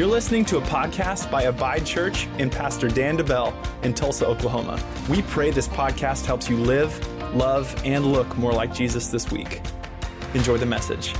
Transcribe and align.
You're 0.00 0.08
listening 0.08 0.46
to 0.46 0.56
a 0.56 0.62
podcast 0.62 1.30
by 1.30 1.42
Abide 1.42 1.84
Church 1.84 2.26
and 2.38 2.50
Pastor 2.50 2.88
Dan 2.88 3.18
DeBell 3.18 3.52
in 3.84 3.92
Tulsa, 3.92 4.26
Oklahoma. 4.26 4.82
We 5.10 5.20
pray 5.20 5.50
this 5.50 5.68
podcast 5.68 6.24
helps 6.24 6.48
you 6.48 6.56
live, 6.56 7.06
love, 7.36 7.78
and 7.84 8.06
look 8.06 8.34
more 8.38 8.50
like 8.50 8.72
Jesus 8.72 9.08
this 9.08 9.30
week. 9.30 9.60
Enjoy 10.32 10.56
the 10.56 10.64
message. 10.64 11.12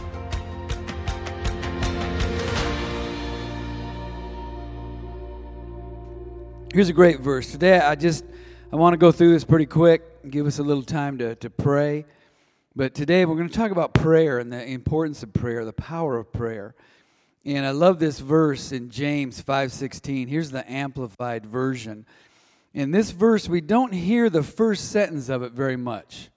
Here's 6.73 6.89
a 6.89 6.95
great 6.95 7.21
verse. 7.21 7.53
Today 7.53 7.81
I 7.81 7.97
just 7.97 8.25
I 8.73 8.77
want 8.77 8.95
to 8.95 8.99
go 8.99 9.13
through 9.13 9.33
this 9.33 9.45
pretty 9.45 9.67
quick, 9.67 10.31
give 10.31 10.47
us 10.47 10.59
a 10.59 10.63
little 10.63 10.85
time 10.85 11.19
to, 11.19 11.35
to 11.35 11.51
pray. 11.51 12.07
But 12.75 12.95
today 12.95 13.27
we're 13.27 13.37
going 13.37 13.51
to 13.51 13.55
talk 13.55 13.73
about 13.73 13.93
prayer 13.93 14.39
and 14.39 14.51
the 14.51 14.67
importance 14.67 15.23
of 15.23 15.35
prayer, 15.35 15.67
the 15.67 15.75
power 15.75 16.17
of 16.17 16.33
prayer. 16.33 16.75
And 17.45 17.65
I 17.65 17.71
love 17.71 17.99
this 17.99 18.21
verse 18.21 18.71
in 18.71 18.91
James 18.91 19.41
5:16. 19.41 20.29
Here's 20.29 20.51
the 20.51 20.71
amplified 20.71 21.47
version. 21.47 22.07
In 22.75 22.91
this 22.91 23.13
verse 23.13 23.49
we 23.49 23.61
don't 23.61 23.95
hear 23.95 24.29
the 24.29 24.43
first 24.43 24.91
sentence 24.91 25.29
of 25.29 25.43
it 25.43 25.53
very 25.53 25.77
much. 25.77 26.31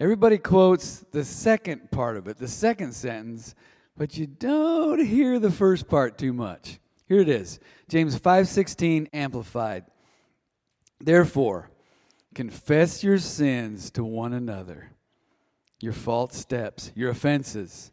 Everybody 0.00 0.38
quotes 0.38 1.00
the 1.12 1.24
second 1.24 1.90
part 1.90 2.16
of 2.16 2.26
it, 2.28 2.38
the 2.38 2.48
second 2.48 2.94
sentence, 2.94 3.54
but 3.96 4.16
you 4.16 4.26
don't 4.26 5.04
hear 5.04 5.38
the 5.38 5.50
first 5.50 5.86
part 5.86 6.16
too 6.16 6.32
much. 6.32 6.80
Here 7.06 7.20
it 7.20 7.28
is. 7.28 7.60
James 7.88 8.18
5:16 8.18 9.08
amplified. 9.12 9.84
Therefore, 10.98 11.70
confess 12.34 13.04
your 13.04 13.18
sins 13.18 13.90
to 13.90 14.02
one 14.02 14.32
another, 14.32 14.92
your 15.78 15.92
false 15.92 16.36
steps, 16.36 16.90
your 16.94 17.10
offenses, 17.10 17.92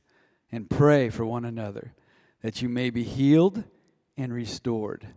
and 0.54 0.70
pray 0.70 1.10
for 1.10 1.26
one 1.26 1.44
another 1.44 1.94
that 2.42 2.62
you 2.62 2.70
may 2.70 2.90
be 2.90 3.04
healed 3.04 3.64
and 4.18 4.34
restored. 4.34 5.08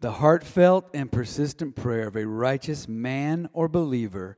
The 0.00 0.12
heartfelt 0.12 0.90
and 0.94 1.12
persistent 1.12 1.76
prayer 1.76 2.08
of 2.08 2.16
a 2.16 2.26
righteous 2.26 2.88
man 2.88 3.48
or 3.52 3.68
believer 3.68 4.36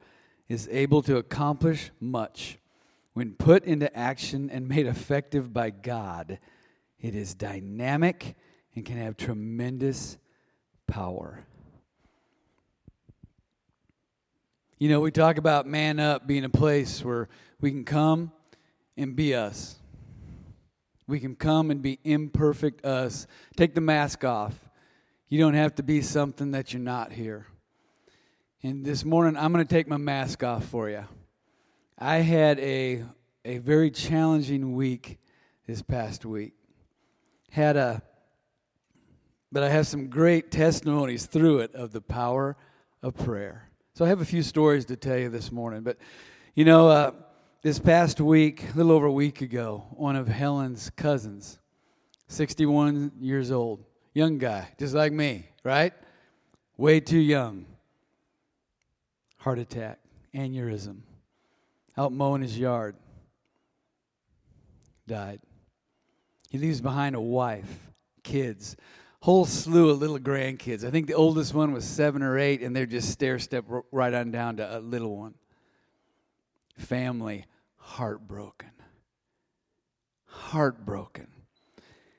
is 0.49 0.69
able 0.71 1.03
to 1.03 1.17
accomplish 1.17 1.91
much. 2.01 2.59
When 3.15 3.33
put 3.33 3.65
into 3.65 3.97
action 3.97 4.51
and 4.51 4.69
made 4.69 4.87
effective 4.87 5.53
by 5.53 5.71
God, 5.71 6.39
it 7.01 7.15
is 7.15 7.35
dynamic 7.35 8.35
and 8.75 8.85
can 8.85 8.99
have 8.99 9.17
tremendous 9.17 10.19
power. 10.87 11.47
You 14.79 14.89
know, 14.89 15.01
we 15.01 15.13
talk 15.13 15.39
about 15.39 15.67
man 15.67 16.01
up 16.01 16.27
being 16.27 16.45
a 16.45 16.51
place 16.51 17.03
where 17.03 17.29
we 17.61 17.71
can 17.71 17.85
come 17.85 18.33
and 18.97 19.17
be 19.17 19.35
us. 19.35 19.79
We 21.07 21.21
can 21.21 21.37
come 21.37 21.71
and 21.71 21.83
be 21.83 21.99
imperfect 22.05 22.85
us. 22.85 23.27
Take 23.57 23.75
the 23.75 23.81
mask 23.81 24.25
off. 24.25 24.55
You 25.29 25.39
don't 25.39 25.55
have 25.55 25.75
to 25.77 25.83
be 25.83 26.01
something 26.01 26.53
that 26.53 26.73
you're 26.73 26.81
not 26.81 27.13
here. 27.13 27.47
And 28.63 28.85
this 28.85 29.05
morning, 29.05 29.37
I'm 29.37 29.53
going 29.53 29.65
to 29.67 29.75
take 29.75 29.89
my 29.89 29.99
mask 29.99 30.43
off 30.43 30.65
for 30.65 30.89
you. 30.89 31.05
I 31.99 32.17
had 32.17 32.59
a, 32.61 33.05
a 33.45 33.59
very 33.59 33.91
challenging 33.91 34.75
week 34.75 35.19
this 35.67 35.83
past 35.83 36.25
week. 36.25 36.55
Had 37.51 37.77
a, 37.77 38.03
but 39.53 39.63
I 39.63 39.69
have 39.69 39.87
some 39.87 40.09
great 40.09 40.51
testimonies 40.51 41.27
through 41.27 41.61
it 41.61 41.75
of 41.75 41.93
the 41.93 42.01
power 42.01 42.57
of 43.03 43.15
prayer. 43.15 43.71
So 43.93 44.05
I 44.05 44.09
have 44.09 44.21
a 44.21 44.25
few 44.25 44.43
stories 44.43 44.87
to 44.87 44.97
tell 44.97 45.19
you 45.19 45.29
this 45.29 45.53
morning. 45.53 45.83
But, 45.83 45.99
you 46.55 46.65
know, 46.65 46.89
uh, 46.89 47.13
this 47.65 47.79
past 47.79 48.21
week, 48.21 48.63
a 48.75 48.77
little 48.77 48.93
over 48.93 49.07
a 49.07 49.13
week 49.13 49.41
ago, 49.41 49.87
one 49.93 50.17
of 50.17 50.29
Helen's 50.29 50.91
cousins, 50.91 51.59
61 52.29 53.13
years 53.19 53.51
old, 53.51 53.83
young 54.13 54.37
guy, 54.37 54.69
just 54.79 54.93
like 54.93 55.15
me, 55.15 55.49
right? 55.65 55.95
Way 56.77 57.01
too 57.01 57.19
young. 57.19 57.65
Heart 59.39 59.61
attack, 59.61 59.99
aneurysm, 60.35 60.99
out 61.97 62.13
mowing 62.13 62.43
his 62.43 62.59
yard, 62.59 62.97
died. 65.07 65.41
He 66.51 66.59
leaves 66.59 66.83
behind 66.83 67.17
a 67.17 67.21
wife, 67.21 67.91
kids, 68.23 68.77
whole 69.21 69.47
slew 69.47 69.89
of 69.89 70.01
little 70.01 70.19
grandkids. 70.19 70.85
I 70.85 70.91
think 70.91 71.07
the 71.07 71.15
oldest 71.15 71.55
one 71.55 71.73
was 71.73 71.87
seven 71.87 72.23
or 72.23 72.39
eight, 72.39 72.61
and 72.61 72.77
they're 72.77 72.85
just 72.85 73.09
stair 73.09 73.39
step 73.39 73.65
right 73.91 74.13
on 74.13 74.33
down 74.33 74.59
to 74.59 74.77
a 74.77 74.81
little 74.81 75.17
one. 75.17 75.33
Family, 76.77 77.47
heartbroken. 77.85 78.71
Heartbroken. 80.27 81.29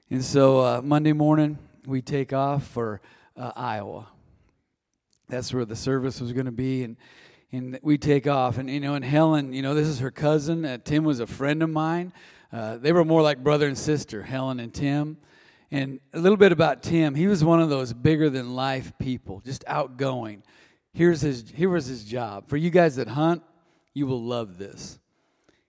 And 0.10 0.24
so 0.24 0.60
uh, 0.60 0.82
Monday 0.84 1.12
morning, 1.12 1.58
we 1.86 2.02
take 2.02 2.32
off 2.32 2.66
for 2.68 3.02
uh, 3.36 3.52
Iowa. 3.56 4.08
That's 5.28 5.54
where 5.54 5.66
the 5.66 5.76
service 5.76 6.22
was 6.22 6.32
going 6.34 6.46
to 6.46 6.52
be. 6.52 6.84
And, 6.84 6.98
and 7.52 7.80
we 7.82 7.98
take 7.98 8.28
off. 8.28 8.58
And, 8.58 8.70
you 8.70 8.80
know, 8.80 8.94
and 8.94 9.04
Helen, 9.04 9.54
you 9.54 9.62
know, 9.64 9.74
this 9.74 9.88
is 9.88 10.00
her 10.00 10.12
cousin. 10.12 10.64
Uh, 10.66 10.78
Tim 10.84 11.04
was 11.04 11.20
a 11.20 11.28
friend 11.28 11.64
of 11.64 11.70
mine. 11.70 12.14
Uh, 12.54 12.78
they 12.78 12.94
were 12.94 13.04
more 13.04 13.24
like 13.24 13.44
brother 13.44 13.68
and 13.68 13.78
sister, 13.78 14.22
Helen 14.22 14.60
and 14.60 14.74
Tim. 14.74 15.18
And 15.72 16.00
a 16.14 16.20
little 16.20 16.38
bit 16.38 16.52
about 16.52 16.84
Tim. 16.84 17.16
He 17.16 17.28
was 17.28 17.44
one 17.44 17.60
of 17.60 17.70
those 17.70 17.92
bigger 17.92 18.30
than 18.30 18.54
life 18.54 18.94
people, 19.00 19.42
just 19.44 19.64
outgoing. 19.68 20.44
Here's 20.94 21.22
his, 21.22 21.52
here 21.54 21.70
was 21.70 21.88
his 21.88 22.04
job. 22.06 22.48
For 22.48 22.56
you 22.56 22.70
guys 22.70 22.96
that 22.98 23.08
hunt, 23.08 23.42
you 23.94 24.06
will 24.06 24.24
love 24.24 24.58
this. 24.60 25.00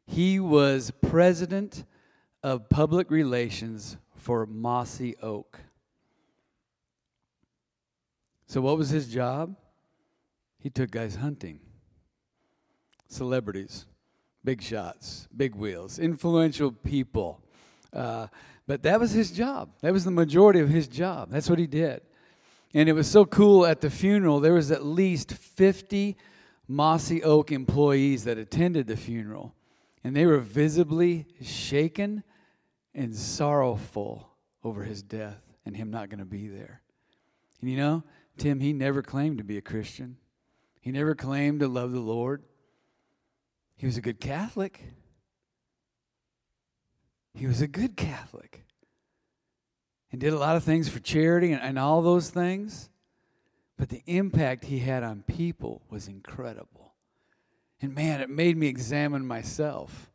He 0.07 0.39
was 0.39 0.93
president 1.03 1.85
of 2.43 2.69
public 2.69 3.11
relations 3.11 3.97
for 4.15 4.47
Mossy 4.47 5.17
Oak. 5.23 5.61
So, 8.47 8.61
what 8.61 8.79
was 8.79 8.91
his 8.91 9.09
job? 9.09 9.57
He 10.61 10.71
took 10.71 10.91
guys 10.91 11.17
hunting, 11.17 11.61
celebrities, 13.09 13.87
big 14.45 14.63
shots, 14.63 15.29
big 15.37 15.55
wheels, 15.55 15.99
influential 15.99 16.71
people. 16.71 17.43
Uh, 17.93 18.29
but 18.67 18.83
that 18.85 19.01
was 19.01 19.11
his 19.11 19.33
job. 19.33 19.71
That 19.81 19.93
was 19.93 20.05
the 20.05 20.11
majority 20.11 20.61
of 20.61 20.69
his 20.69 20.87
job. 20.87 21.31
That's 21.31 21.51
what 21.51 21.59
he 21.59 21.67
did. 21.67 22.01
And 22.73 22.89
it 22.89 22.93
was 22.93 23.09
so 23.09 23.25
cool 23.25 23.67
at 23.67 23.81
the 23.81 23.91
funeral, 23.91 24.39
there 24.39 24.55
was 24.55 24.71
at 24.71 24.85
least 24.85 25.33
50 25.33 26.17
Mossy 26.69 27.23
Oak 27.23 27.51
employees 27.51 28.25
that 28.25 28.39
attended 28.39 28.87
the 28.87 28.97
funeral 28.97 29.56
and 30.07 30.15
they 30.15 30.25
were 30.25 30.39
visibly 30.39 31.27
shaken 31.43 32.23
and 32.95 33.13
sorrowful 33.13 34.31
over 34.63 34.85
his 34.85 35.03
death 35.03 35.43
and 35.65 35.77
him 35.77 35.91
not 35.91 36.09
going 36.09 36.21
to 36.21 36.25
be 36.25 36.47
there. 36.47 36.81
And 37.61 37.69
you 37.69 37.77
know, 37.77 38.05
Tim, 38.39 38.61
he 38.61 38.73
never 38.73 39.03
claimed 39.03 39.39
to 39.39 39.45
be 39.45 39.59
a 39.59 39.61
Christian, 39.61 40.19
he 40.81 40.93
never 40.93 41.17
claimed 41.17 41.59
to 41.59 41.67
love 41.67 41.91
the 41.91 41.99
Lord. 41.99 42.45
He 43.75 43.85
was 43.85 43.97
a 43.97 44.01
good 44.01 44.21
Catholic. 44.21 44.81
He 47.35 47.49
was 47.49 47.61
a 47.61 47.67
good 47.67 47.97
Catholic 47.97 48.65
and 50.13 50.21
did 50.21 50.33
a 50.33 50.39
lot 50.39 50.55
of 50.55 50.63
things 50.63 50.89
for 50.89 51.01
charity 51.01 51.51
and, 51.51 51.61
and 51.61 51.81
all 51.81 52.01
those 52.01 52.31
things. 52.31 52.91
But 53.77 53.89
the 53.89 54.05
impact 54.07 54.67
he 54.67 54.79
had 54.79 55.03
on 55.03 55.25
people 55.27 55.83
was 55.91 56.07
incredible. 56.07 56.86
And 57.81 57.95
man, 57.95 58.21
it 58.21 58.31
made 58.31 58.57
me 58.57 58.69
examine 58.69 59.27
myself. 59.27 60.11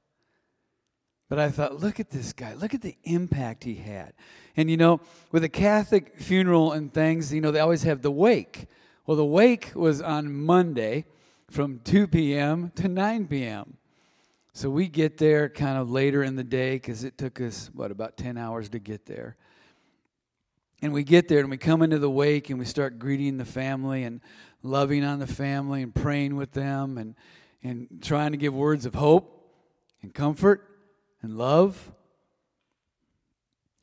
But 1.30 1.40
I 1.40 1.50
thought, 1.50 1.80
look 1.80 2.00
at 2.00 2.10
this 2.10 2.34
guy. 2.34 2.56
Look 2.56 2.74
at 2.74 2.82
the 2.82 2.98
impact 3.04 3.64
he 3.64 3.76
had. 3.76 4.14
And 4.58 4.70
you 4.70 4.78
know, 4.78 5.00
with 5.32 5.44
a 5.44 5.50
Catholic 5.50 6.18
funeral 6.18 6.74
and 6.74 6.94
things, 6.94 7.34
you 7.34 7.40
know, 7.40 7.52
they 7.52 7.60
always 7.60 7.84
have 7.84 8.02
the 8.02 8.12
wake. 8.12 8.68
Well, 9.06 9.16
the 9.16 9.26
wake 9.26 9.72
was 9.74 10.02
on 10.02 10.34
Monday 10.34 11.06
from 11.50 11.80
2 11.84 12.08
p.m. 12.08 12.72
to 12.76 12.88
9 12.88 13.28
p.m. 13.28 13.78
So 14.54 14.70
we 14.70 14.88
get 14.88 15.18
there 15.18 15.48
kind 15.48 15.78
of 15.78 15.90
later 15.90 16.24
in 16.24 16.36
the 16.36 16.44
day 16.44 16.76
because 16.76 17.04
it 17.04 17.18
took 17.18 17.40
us, 17.40 17.70
what, 17.74 17.92
about 17.92 18.18
10 18.18 18.38
hours 18.38 18.68
to 18.70 18.80
get 18.80 19.06
there. 19.06 19.38
And 20.82 20.92
we 20.92 21.04
get 21.04 21.28
there 21.28 21.40
and 21.40 21.50
we 21.50 21.58
come 21.58 21.82
into 21.82 22.00
the 22.00 22.10
wake 22.10 22.50
and 22.50 22.60
we 22.60 22.66
start 22.66 23.00
greeting 23.00 23.38
the 23.38 23.46
family 23.46 24.04
and 24.04 24.20
loving 24.64 25.04
on 25.06 25.20
the 25.20 25.28
family 25.28 25.82
and 25.82 25.96
praying 25.96 26.36
with 26.36 26.52
them 26.52 26.98
and 26.98 27.16
and 27.64 27.88
trying 28.02 28.32
to 28.32 28.38
give 28.38 28.54
words 28.54 28.86
of 28.86 28.96
hope 28.96 29.54
and 30.02 30.14
comfort 30.14 30.68
and 31.22 31.38
love. 31.38 31.92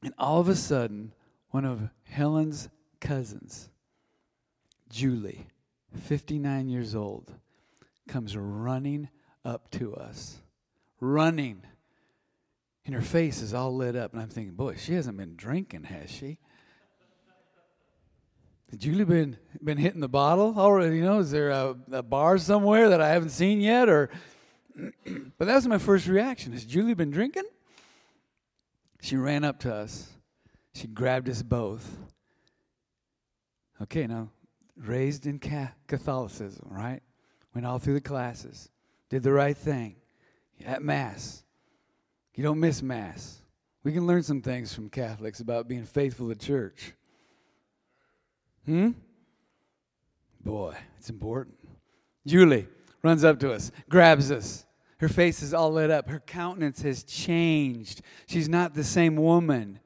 And 0.02 0.14
all 0.18 0.40
of 0.40 0.48
a 0.48 0.56
sudden, 0.56 1.12
one 1.50 1.64
of 1.64 1.90
Helen's 2.04 2.68
cousins, 3.00 3.68
Julie, 4.88 5.46
59 5.94 6.68
years 6.68 6.94
old, 6.94 7.32
comes 8.06 8.36
running 8.36 9.08
up 9.44 9.70
to 9.72 9.94
us. 9.94 10.38
Running. 11.00 11.62
And 12.84 12.94
her 12.94 13.02
face 13.02 13.42
is 13.42 13.54
all 13.54 13.74
lit 13.74 13.96
up. 13.96 14.12
And 14.12 14.22
I'm 14.22 14.28
thinking, 14.28 14.54
boy, 14.54 14.76
she 14.76 14.94
hasn't 14.94 15.16
been 15.16 15.36
drinking, 15.36 15.84
has 15.84 16.10
she? 16.10 16.38
Has 18.70 18.78
Julie 18.80 19.04
been 19.04 19.36
been 19.62 19.78
hitting 19.78 20.00
the 20.00 20.08
bottle 20.08 20.54
already? 20.58 20.96
You 20.96 21.04
know, 21.04 21.18
is 21.20 21.30
there 21.30 21.50
a, 21.50 21.74
a 21.90 22.02
bar 22.02 22.38
somewhere 22.38 22.90
that 22.90 23.00
I 23.00 23.08
haven't 23.08 23.30
seen 23.30 23.60
yet? 23.60 23.88
Or, 23.88 24.10
but 24.76 25.46
that 25.46 25.54
was 25.54 25.66
my 25.66 25.78
first 25.78 26.06
reaction. 26.06 26.52
Has 26.52 26.64
Julie 26.64 26.94
been 26.94 27.10
drinking? 27.10 27.44
She 29.00 29.16
ran 29.16 29.44
up 29.44 29.60
to 29.60 29.72
us 29.72 30.08
She 30.74 30.86
grabbed 30.86 31.28
us 31.28 31.42
both. 31.42 31.96
Okay, 33.80 34.06
now, 34.06 34.30
raised 34.76 35.26
in 35.26 35.38
Catholicism, 35.86 36.66
right? 36.68 37.00
Went 37.54 37.66
all 37.66 37.78
through 37.78 37.94
the 37.94 38.00
classes, 38.00 38.70
did 39.08 39.22
the 39.22 39.32
right 39.32 39.56
thing 39.56 39.96
at 40.64 40.82
Mass. 40.82 41.44
You 42.34 42.42
don't 42.42 42.60
miss 42.60 42.82
Mass. 42.82 43.40
We 43.84 43.92
can 43.92 44.06
learn 44.06 44.22
some 44.22 44.42
things 44.42 44.74
from 44.74 44.90
Catholics 44.90 45.40
about 45.40 45.68
being 45.68 45.84
faithful 45.84 46.28
to 46.28 46.34
church. 46.34 46.92
Hmm? 48.68 48.90
Boy, 50.44 50.76
it's 50.98 51.08
important. 51.08 51.56
Julie 52.26 52.66
runs 53.02 53.24
up 53.24 53.40
to 53.40 53.50
us, 53.50 53.72
grabs 53.88 54.30
us. 54.30 54.66
Her 54.98 55.08
face 55.08 55.42
is 55.42 55.54
all 55.54 55.72
lit 55.72 55.90
up. 55.90 56.10
Her 56.10 56.20
countenance 56.20 56.82
has 56.82 57.02
changed. 57.02 58.02
She's 58.26 58.46
not 58.46 58.74
the 58.74 58.84
same 58.84 59.16
woman. 59.16 59.80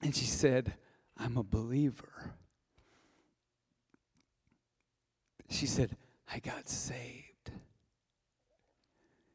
And 0.00 0.16
she 0.16 0.24
said, 0.24 0.72
I'm 1.18 1.36
a 1.36 1.42
believer. 1.42 2.32
She 5.50 5.66
said, 5.66 5.98
I 6.32 6.38
got 6.38 6.66
saved. 6.66 7.50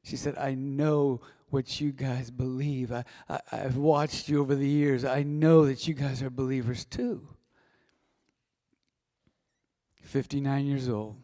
She 0.02 0.16
said, 0.16 0.36
I 0.36 0.56
know 0.56 1.22
what 1.52 1.80
you 1.80 1.92
guys 1.92 2.32
believe. 2.32 2.92
I, 2.92 3.04
I, 3.30 3.58
have 3.58 3.78
watched 3.78 4.30
you 4.30 4.42
over 4.42 4.56
the 4.56 4.68
years. 4.68 5.06
I 5.06 5.22
know 5.22 5.68
that 5.68 5.88
you 5.88 5.94
guys 5.94 6.24
are 6.24 6.32
believers 6.32 6.86
too. 6.86 7.35
59 10.06 10.66
years 10.66 10.88
old. 10.88 11.18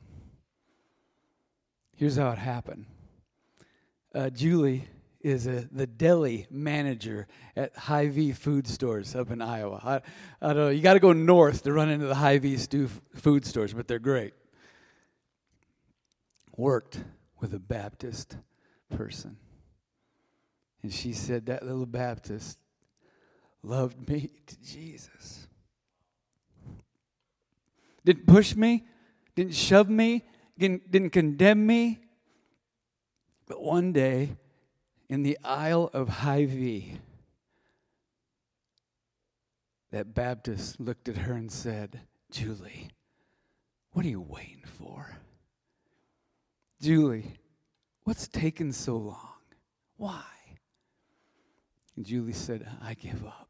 Here's 1.95 2.17
how 2.17 2.31
it 2.31 2.37
happened 2.37 2.85
uh, 4.13 4.29
Julie 4.29 4.87
is 5.21 5.45
a, 5.45 5.67
the 5.71 5.85
deli 5.85 6.47
manager 6.49 7.27
at 7.55 7.77
Hy-Vee 7.77 8.31
food 8.31 8.67
stores 8.67 9.15
up 9.15 9.29
in 9.29 9.39
Iowa. 9.39 9.79
I, 9.83 9.95
I 10.41 10.53
don't 10.53 10.55
know, 10.57 10.69
you 10.69 10.81
got 10.81 10.95
to 10.95 10.99
go 10.99 11.13
north 11.13 11.63
to 11.63 11.73
run 11.73 11.89
into 11.89 12.07
the 12.07 12.15
Hy-Vee 12.15 12.57
food 13.15 13.45
stores, 13.45 13.73
but 13.73 13.87
they're 13.87 13.99
great. 13.99 14.33
Worked 16.57 17.03
with 17.39 17.53
a 17.53 17.59
Baptist 17.59 18.35
person. 18.89 19.37
And 20.81 20.91
she 20.91 21.13
said 21.13 21.45
that 21.45 21.63
little 21.63 21.85
Baptist 21.85 22.57
loved 23.61 24.09
me 24.09 24.31
to 24.47 24.61
Jesus. 24.61 25.47
Didn't 28.03 28.27
push 28.27 28.55
me, 28.55 28.85
didn't 29.35 29.53
shove 29.55 29.89
me, 29.89 30.25
didn't, 30.57 30.91
didn't 30.91 31.11
condemn 31.11 31.65
me. 31.65 31.99
But 33.47 33.61
one 33.61 33.91
day, 33.91 34.37
in 35.09 35.23
the 35.23 35.37
aisle 35.43 35.89
of 35.93 36.07
Hy-Vee, 36.07 36.97
that 39.91 40.13
Baptist 40.13 40.79
looked 40.79 41.09
at 41.09 41.17
her 41.17 41.33
and 41.33 41.51
said, 41.51 42.01
Julie, 42.31 42.89
what 43.91 44.05
are 44.05 44.09
you 44.09 44.21
waiting 44.21 44.63
for? 44.65 45.17
Julie, 46.81 47.33
what's 48.05 48.27
taken 48.27 48.71
so 48.71 48.95
long? 48.95 49.33
Why? 49.97 50.23
And 51.95 52.05
Julie 52.05 52.33
said, 52.33 52.67
I 52.81 52.93
give 52.93 53.25
up. 53.25 53.49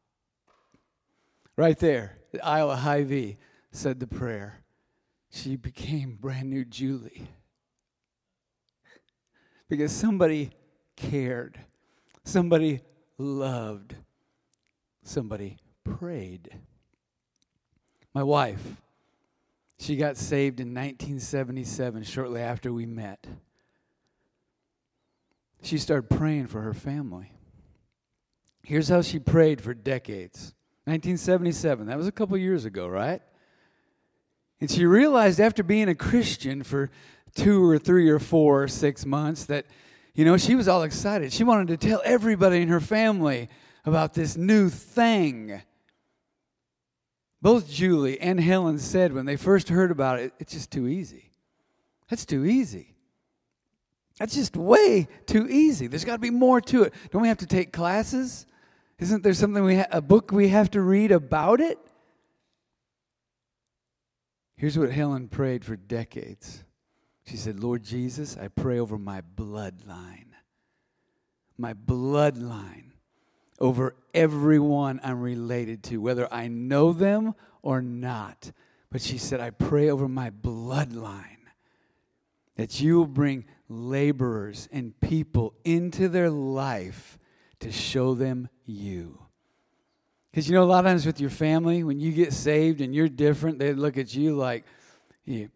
Right 1.56 1.78
there, 1.78 2.18
the 2.32 2.44
aisle 2.44 2.72
of 2.72 2.80
Hy-Vee 2.80 3.38
said 3.72 4.00
the 4.00 4.08
prayer. 4.08 4.64
She 5.30 5.56
became 5.56 6.18
brand 6.20 6.50
new 6.50 6.66
Julie. 6.66 7.30
Because 9.70 9.92
somebody 9.92 10.52
cared, 10.98 11.58
somebody 12.26 12.82
loved, 13.18 13.96
somebody 15.04 15.58
prayed. 15.86 16.50
My 18.14 18.24
wife, 18.24 18.82
she 19.80 19.96
got 19.96 20.18
saved 20.18 20.60
in 20.60 20.74
1977, 20.74 22.04
shortly 22.04 22.42
after 22.42 22.74
we 22.74 22.86
met. 22.86 23.26
She 25.62 25.78
started 25.78 26.10
praying 26.10 26.48
for 26.48 26.62
her 26.62 26.74
family. 26.74 27.32
Here's 28.64 28.90
how 28.90 29.02
she 29.02 29.20
prayed 29.20 29.62
for 29.62 29.74
decades 29.74 30.54
1977, 30.86 31.88
that 31.88 31.98
was 31.98 32.08
a 32.08 32.12
couple 32.12 32.36
years 32.38 32.66
ago, 32.66 32.88
right? 32.88 33.22
And 34.62 34.70
she 34.70 34.86
realized 34.86 35.40
after 35.40 35.64
being 35.64 35.90
a 35.90 35.96
Christian 35.96 36.62
for 36.64 36.92
two 37.34 37.68
or 37.68 37.80
three 37.80 38.10
or 38.10 38.20
four 38.20 38.64
or 38.64 38.68
six 38.68 39.06
months 39.06 39.46
that, 39.46 39.66
you 40.14 40.24
know, 40.24 40.38
she 40.38 40.54
was 40.54 40.68
all 40.68 40.84
excited. 40.84 41.34
She 41.34 41.44
wanted 41.44 41.68
to 41.70 41.88
tell 41.88 42.02
everybody 42.06 42.62
in 42.62 42.68
her 42.68 42.80
family 42.80 43.50
about 43.86 44.14
this 44.14 44.38
new 44.38 44.70
thing. 44.70 45.64
Both 47.42 47.72
Julie 47.72 48.20
and 48.22 48.40
Helen 48.40 48.78
said 48.78 49.14
when 49.14 49.26
they 49.26 49.36
first 49.36 49.70
heard 49.70 49.90
about 49.90 50.20
it, 50.20 50.34
it's 50.38 50.54
just 50.54 50.70
too 50.70 50.88
easy. 50.88 51.32
That's 52.08 52.26
too 52.26 52.46
easy. 52.46 52.94
That's 54.20 54.36
just 54.36 54.56
way 54.56 55.08
too 55.26 55.48
easy. 55.50 55.88
There's 55.88 56.06
got 56.06 56.18
to 56.18 56.20
be 56.20 56.30
more 56.30 56.62
to 56.62 56.84
it. 56.84 56.94
Don't 57.10 57.24
we 57.24 57.30
have 57.30 57.40
to 57.40 57.48
take 57.48 57.74
classes? 57.74 58.46
Isn't 59.00 59.24
there 59.24 59.34
something 59.34 59.64
we 59.64 59.78
ha- 59.78 59.88
a 59.90 60.02
book 60.02 60.32
we 60.32 60.50
have 60.50 60.70
to 60.72 60.82
read 60.82 61.12
about 61.12 61.60
it? 61.60 61.80
Here's 64.62 64.78
what 64.78 64.92
Helen 64.92 65.28
prayed 65.28 65.66
for 65.66 65.76
decades. 65.76 66.64
She 67.26 67.36
said, 67.36 67.64
Lord 67.64 67.84
Jesus, 67.84 68.38
I 68.38 68.48
pray 68.48 68.78
over 68.78 68.96
my 68.96 69.22
bloodline. 69.22 70.36
My 71.58 71.74
bloodline. 71.74 72.92
Over 73.60 73.96
everyone 74.14 75.00
I'm 75.04 75.20
related 75.20 75.82
to, 75.86 75.98
whether 75.98 76.32
I 76.32 76.48
know 76.48 76.94
them 76.94 77.34
or 77.64 77.82
not. 77.82 78.52
But 78.92 79.02
she 79.02 79.18
said, 79.18 79.40
I 79.40 79.50
pray 79.50 79.90
over 79.90 80.08
my 80.08 80.30
bloodline 80.30 81.48
that 82.56 82.80
you 82.80 83.00
will 83.00 83.08
bring 83.08 83.46
laborers 83.68 84.70
and 84.72 85.00
people 85.00 85.56
into 85.66 86.08
their 86.08 86.30
life 86.30 87.18
to 87.62 87.72
show 87.72 88.14
them 88.14 88.48
you. 88.68 89.26
Because 90.32 90.48
you 90.48 90.56
know, 90.56 90.64
a 90.64 90.66
lot 90.66 90.86
of 90.86 90.90
times 90.90 91.06
with 91.06 91.20
your 91.20 91.30
family, 91.30 91.84
when 91.84 92.00
you 92.00 92.14
get 92.14 92.32
saved 92.32 92.80
and 92.80 92.96
you're 92.96 93.10
different, 93.10 93.60
they 93.60 93.74
look 93.74 93.98
at 93.98 94.16
you 94.16 94.36
like, 94.36 94.64
yeah. 95.26 95.48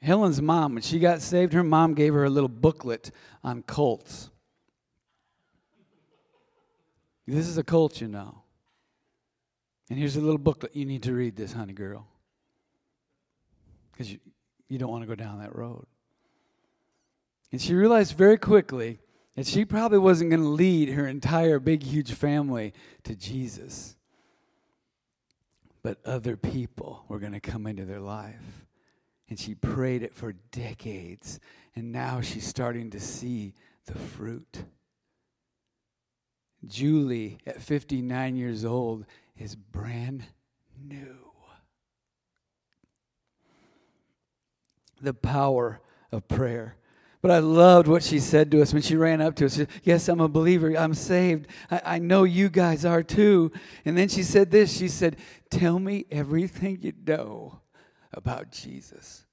Helen's 0.00 0.40
mom, 0.40 0.74
when 0.74 0.82
she 0.82 0.98
got 0.98 1.22
saved, 1.22 1.52
her 1.52 1.62
mom 1.62 1.94
gave 1.94 2.12
her 2.12 2.24
a 2.24 2.30
little 2.30 2.48
booklet 2.48 3.10
on 3.42 3.62
cults. 3.62 4.30
This 7.26 7.48
is 7.48 7.56
a 7.56 7.64
cult, 7.64 8.00
you 8.00 8.08
know. 8.08 8.42
And 9.88 9.98
here's 9.98 10.16
a 10.16 10.20
little 10.20 10.38
booklet. 10.38 10.76
You 10.76 10.84
need 10.84 11.02
to 11.04 11.12
read 11.12 11.36
this, 11.36 11.52
honey 11.52 11.72
girl. 11.72 12.06
Because 13.92 14.12
you, 14.12 14.18
you 14.68 14.78
don't 14.78 14.90
want 14.90 15.02
to 15.02 15.08
go 15.08 15.14
down 15.14 15.38
that 15.38 15.54
road. 15.56 15.86
And 17.50 17.60
she 17.60 17.74
realized 17.74 18.16
very 18.16 18.36
quickly 18.36 18.98
that 19.36 19.46
she 19.46 19.64
probably 19.64 19.98
wasn't 19.98 20.30
going 20.30 20.42
to 20.42 20.48
lead 20.48 20.90
her 20.90 21.06
entire 21.06 21.58
big, 21.58 21.82
huge 21.82 22.12
family 22.12 22.74
to 23.04 23.14
Jesus. 23.14 23.96
But 25.84 25.98
other 26.06 26.36
people 26.38 27.04
were 27.08 27.18
going 27.20 27.34
to 27.34 27.40
come 27.40 27.66
into 27.66 27.84
their 27.84 28.00
life. 28.00 28.64
And 29.28 29.38
she 29.38 29.54
prayed 29.54 30.02
it 30.02 30.14
for 30.14 30.32
decades. 30.32 31.38
And 31.76 31.92
now 31.92 32.22
she's 32.22 32.46
starting 32.46 32.90
to 32.90 33.00
see 33.00 33.52
the 33.84 33.98
fruit. 33.98 34.64
Julie, 36.66 37.38
at 37.46 37.60
59 37.60 38.36
years 38.36 38.64
old, 38.64 39.04
is 39.36 39.54
brand 39.54 40.24
new. 40.82 41.18
The 45.02 45.12
power 45.12 45.82
of 46.10 46.26
prayer. 46.28 46.76
But 47.24 47.30
I 47.30 47.38
loved 47.38 47.88
what 47.88 48.02
she 48.02 48.18
said 48.18 48.50
to 48.50 48.60
us 48.60 48.74
when 48.74 48.82
she 48.82 48.96
ran 48.96 49.22
up 49.22 49.34
to 49.36 49.46
us. 49.46 49.56
She 49.56 49.66
yes, 49.82 50.10
I'm 50.10 50.20
a 50.20 50.28
believer. 50.28 50.76
I'm 50.76 50.92
saved. 50.92 51.46
I, 51.70 51.80
I 51.82 51.98
know 51.98 52.24
you 52.24 52.50
guys 52.50 52.84
are 52.84 53.02
too. 53.02 53.50
And 53.86 53.96
then 53.96 54.10
she 54.10 54.22
said 54.22 54.50
this 54.50 54.76
She 54.76 54.88
said, 54.88 55.16
Tell 55.48 55.78
me 55.78 56.04
everything 56.10 56.80
you 56.82 56.92
know 57.06 57.62
about 58.12 58.50
Jesus. 58.50 59.24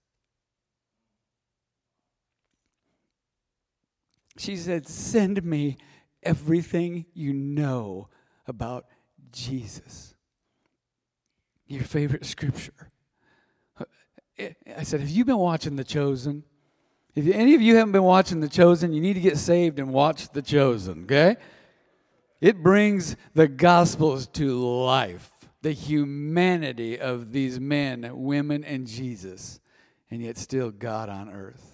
She 4.38 4.56
said, 4.56 4.88
Send 4.88 5.44
me 5.44 5.76
everything 6.24 7.08
you 7.14 7.34
know 7.34 8.08
about 8.48 8.86
Jesus. 9.34 10.16
Your 11.68 11.84
favorite 11.84 12.26
scripture. 12.26 12.90
I 14.40 14.84
said, 14.84 15.02
Have 15.02 15.10
you 15.10 15.26
been 15.26 15.40
watching 15.40 15.76
The 15.76 15.84
Chosen? 15.84 16.46
If 17.14 17.28
any 17.28 17.56
of 17.56 17.62
you 17.62 17.76
haven't 17.76 17.92
been 17.92 18.04
watching 18.04 18.40
The 18.40 18.48
Chosen, 18.48 18.94
you 18.94 19.02
need 19.02 19.14
to 19.14 19.20
get 19.20 19.38
saved 19.38 19.80
and 19.80 19.92
watch 19.92 20.30
The 20.30 20.42
Chosen, 20.42 21.04
okay? 21.04 21.36
It 22.40 22.64
brings 22.64 23.16
the 23.34 23.48
Gospels 23.48 24.28
to 24.28 24.58
life, 24.58 25.30
the 25.62 25.74
humanity 25.74 27.00
of 27.00 27.34
these 27.34 27.60
men, 27.60 28.10
women, 28.14 28.64
and 28.64 28.88
Jesus, 28.88 29.60
and 30.10 30.22
yet 30.22 30.38
still 30.38 30.72
God 30.72 31.10
on 31.10 31.30
earth. 31.30 31.72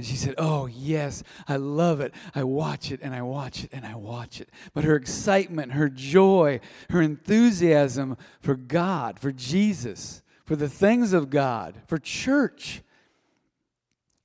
And 0.00 0.06
she 0.06 0.16
said, 0.16 0.34
Oh, 0.38 0.64
yes, 0.64 1.22
I 1.46 1.56
love 1.56 2.00
it. 2.00 2.14
I 2.34 2.42
watch 2.42 2.90
it 2.90 3.00
and 3.02 3.14
I 3.14 3.20
watch 3.20 3.64
it 3.64 3.70
and 3.70 3.84
I 3.84 3.96
watch 3.96 4.40
it. 4.40 4.48
But 4.72 4.84
her 4.84 4.96
excitement, 4.96 5.72
her 5.72 5.90
joy, 5.90 6.60
her 6.88 7.02
enthusiasm 7.02 8.16
for 8.40 8.54
God, 8.54 9.18
for 9.18 9.30
Jesus, 9.30 10.22
for 10.46 10.56
the 10.56 10.70
things 10.70 11.12
of 11.12 11.28
God, 11.28 11.82
for 11.86 11.98
church, 11.98 12.80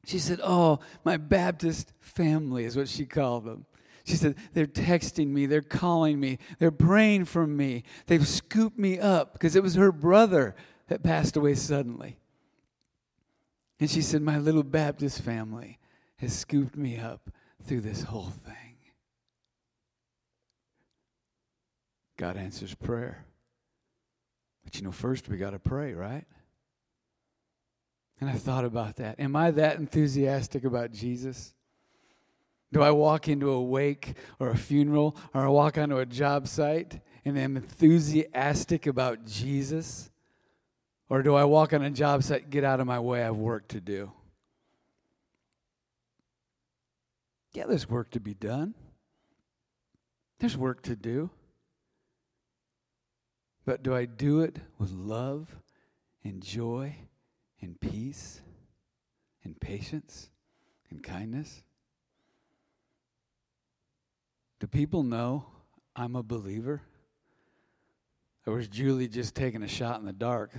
she 0.06 0.20
said, 0.20 0.40
Oh, 0.44 0.80
my 1.04 1.18
Baptist 1.18 1.92
family 2.00 2.66
is 2.66 2.78
what 2.78 2.88
she 2.88 3.06
called 3.06 3.46
them. 3.46 3.66
She 4.04 4.16
said, 4.16 4.36
They're 4.54 4.68
texting 4.68 5.28
me, 5.28 5.46
they're 5.46 5.62
calling 5.62 6.20
me, 6.20 6.38
they're 6.60 6.72
praying 6.72 7.26
for 7.26 7.48
me. 7.48 7.84
They've 8.06 8.28
scooped 8.28 8.78
me 8.78 9.00
up 9.00 9.34
because 9.34 9.56
it 9.56 9.64
was 9.64 9.76
her 9.76 9.92
brother 9.92 10.56
that 10.88 11.04
passed 11.04 11.36
away 11.36 11.56
suddenly. 11.56 12.18
And 13.80 13.90
she 13.90 14.02
said, 14.02 14.22
My 14.22 14.38
little 14.38 14.64
Baptist 14.64 15.22
family 15.22 15.80
has 16.18 16.38
scooped 16.38 16.78
me 16.78 16.98
up 16.98 17.30
through 17.64 17.82
this 17.82 18.04
whole 18.04 18.32
thing. 18.46 18.54
God 22.18 22.38
answers 22.38 22.74
prayer. 22.76 23.26
But 24.64 24.78
you 24.78 24.84
know, 24.84 24.92
first 24.92 25.28
we 25.30 25.38
got 25.38 25.52
to 25.52 25.60
pray, 25.60 25.94
right? 25.94 26.26
And 28.20 28.30
I 28.30 28.34
thought 28.34 28.66
about 28.66 28.96
that. 28.98 29.20
Am 29.20 29.36
I 29.36 29.52
that 29.52 29.78
enthusiastic 29.78 30.64
about 30.64 30.92
Jesus? 30.92 31.54
Do 32.72 32.82
I 32.82 32.92
walk 32.92 33.28
into 33.28 33.52
a 33.52 33.62
wake 33.62 34.16
or 34.40 34.50
a 34.50 34.58
funeral 34.58 35.16
or 35.34 35.46
I 35.46 35.48
walk 35.48 35.78
onto 35.78 35.98
a 35.98 36.06
job 36.06 36.48
site 36.48 37.00
and 37.24 37.38
am 37.38 37.58
enthusiastic 37.58 38.88
about 38.88 39.26
Jesus? 39.26 40.10
Or 41.10 41.22
do 41.22 41.36
I 41.36 41.44
walk 41.44 41.74
on 41.74 41.84
a 41.84 41.90
job 41.90 42.24
site, 42.24 42.50
get 42.50 42.64
out 42.64 42.80
of 42.80 42.88
my 42.88 43.00
way, 43.00 43.22
I 43.22 43.26
have 43.26 43.38
work 43.38 43.68
to 43.70 43.82
do? 43.82 44.12
Yeah, 47.54 47.66
there's 47.68 47.90
work 47.90 48.10
to 48.12 48.20
be 48.20 48.34
done. 48.34 48.74
There's 50.40 50.58
work 50.58 50.82
to 50.84 50.96
do. 50.96 51.30
But 53.66 53.84
do 53.84 53.96
I 53.96 54.06
do 54.06 54.42
it 54.42 54.58
with 54.78 54.92
love 54.92 55.56
and 56.24 56.42
joy 56.42 56.98
and 57.66 57.80
peace 57.80 58.42
and 59.44 59.60
patience 59.60 60.30
and 60.92 61.02
kindness? 61.02 61.64
Do 64.60 64.68
people 64.68 65.02
know 65.02 65.48
I'm 65.96 66.16
a 66.16 66.22
believer? 66.22 66.84
Or 68.46 68.54
was 68.54 68.68
Julie 68.68 69.08
just 69.08 69.34
taking 69.34 69.64
a 69.64 69.68
shot 69.68 70.00
in 70.00 70.06
the 70.06 70.14
dark? 70.14 70.52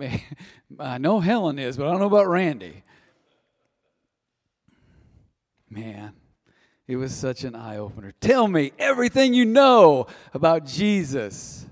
I 0.78 0.98
know 0.98 1.20
Helen 1.20 1.58
is, 1.58 1.78
but 1.78 1.86
I 1.86 1.90
don't 1.90 2.00
know 2.00 2.06
about 2.06 2.28
Randy. 2.28 2.84
Man, 5.70 6.12
it 6.86 6.96
was 6.96 7.14
such 7.14 7.44
an 7.44 7.54
eye 7.54 7.78
opener. 7.78 8.12
Tell 8.20 8.46
me 8.46 8.72
everything 8.78 9.32
you 9.32 9.46
know 9.46 10.06
about 10.34 10.66
Jesus. 10.66 11.64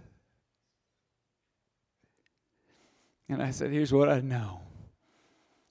And 3.29 3.43
I 3.43 3.51
said, 3.51 3.71
Here's 3.71 3.93
what 3.93 4.09
I 4.09 4.21
know 4.21 4.62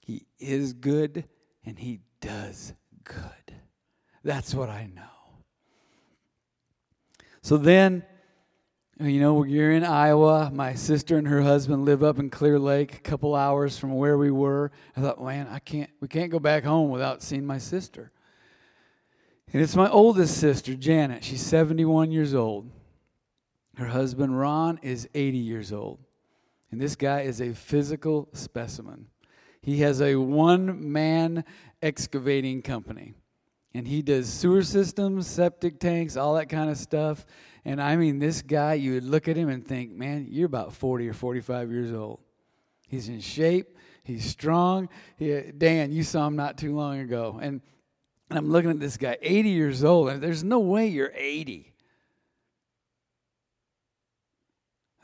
He 0.04 0.26
is 0.38 0.72
good 0.72 1.24
and 1.64 1.78
He 1.78 2.00
does 2.20 2.74
good. 3.04 3.54
That's 4.24 4.54
what 4.54 4.68
I 4.68 4.88
know. 4.94 5.02
So 7.42 7.56
then, 7.56 8.04
you 9.00 9.20
know, 9.20 9.42
you're 9.42 9.72
in 9.72 9.84
Iowa. 9.84 10.50
My 10.52 10.74
sister 10.74 11.18
and 11.18 11.26
her 11.26 11.42
husband 11.42 11.84
live 11.84 12.04
up 12.04 12.18
in 12.18 12.30
Clear 12.30 12.58
Lake, 12.58 12.94
a 12.94 13.00
couple 13.00 13.34
hours 13.34 13.78
from 13.78 13.94
where 13.94 14.16
we 14.16 14.30
were. 14.30 14.70
I 14.96 15.00
thought, 15.00 15.22
man, 15.22 15.48
I 15.50 15.58
can't. 15.58 15.90
We 16.00 16.06
can't 16.06 16.30
go 16.30 16.38
back 16.38 16.62
home 16.62 16.90
without 16.90 17.22
seeing 17.22 17.44
my 17.44 17.58
sister. 17.58 18.12
And 19.52 19.60
it's 19.60 19.76
my 19.76 19.88
oldest 19.90 20.38
sister, 20.38 20.74
Janet. 20.74 21.24
She's 21.24 21.42
71 21.42 22.10
years 22.12 22.34
old. 22.34 22.70
Her 23.76 23.88
husband, 23.88 24.38
Ron, 24.38 24.78
is 24.82 25.08
80 25.14 25.38
years 25.38 25.72
old. 25.72 25.98
And 26.70 26.80
this 26.80 26.96
guy 26.96 27.22
is 27.22 27.40
a 27.40 27.52
physical 27.52 28.28
specimen. 28.32 29.06
He 29.62 29.78
has 29.78 30.02
a 30.02 30.16
one 30.16 30.92
man 30.92 31.44
excavating 31.80 32.62
company 32.62 33.14
and 33.74 33.88
he 33.88 34.02
does 34.02 34.28
sewer 34.28 34.62
systems, 34.62 35.26
septic 35.26 35.78
tanks, 35.78 36.16
all 36.16 36.34
that 36.34 36.48
kind 36.48 36.70
of 36.70 36.76
stuff. 36.76 37.24
And 37.64 37.80
I 37.80 37.96
mean, 37.96 38.18
this 38.18 38.42
guy, 38.42 38.74
you 38.74 38.94
would 38.94 39.04
look 39.04 39.28
at 39.28 39.36
him 39.36 39.48
and 39.48 39.66
think, 39.66 39.92
man, 39.92 40.26
you're 40.28 40.46
about 40.46 40.72
40 40.72 41.08
or 41.08 41.14
45 41.14 41.70
years 41.70 41.92
old. 41.92 42.20
He's 42.88 43.08
in 43.08 43.20
shape, 43.20 43.78
he's 44.02 44.24
strong. 44.24 44.88
He, 45.16 45.52
Dan, 45.56 45.92
you 45.92 46.02
saw 46.02 46.26
him 46.26 46.36
not 46.36 46.58
too 46.58 46.74
long 46.74 46.98
ago. 46.98 47.38
And, 47.40 47.62
and 48.28 48.38
I'm 48.38 48.50
looking 48.50 48.70
at 48.70 48.80
this 48.80 48.96
guy, 48.96 49.16
80 49.22 49.48
years 49.48 49.84
old, 49.84 50.10
and 50.10 50.22
there's 50.22 50.44
no 50.44 50.58
way 50.58 50.88
you're 50.88 51.12
80. 51.14 51.72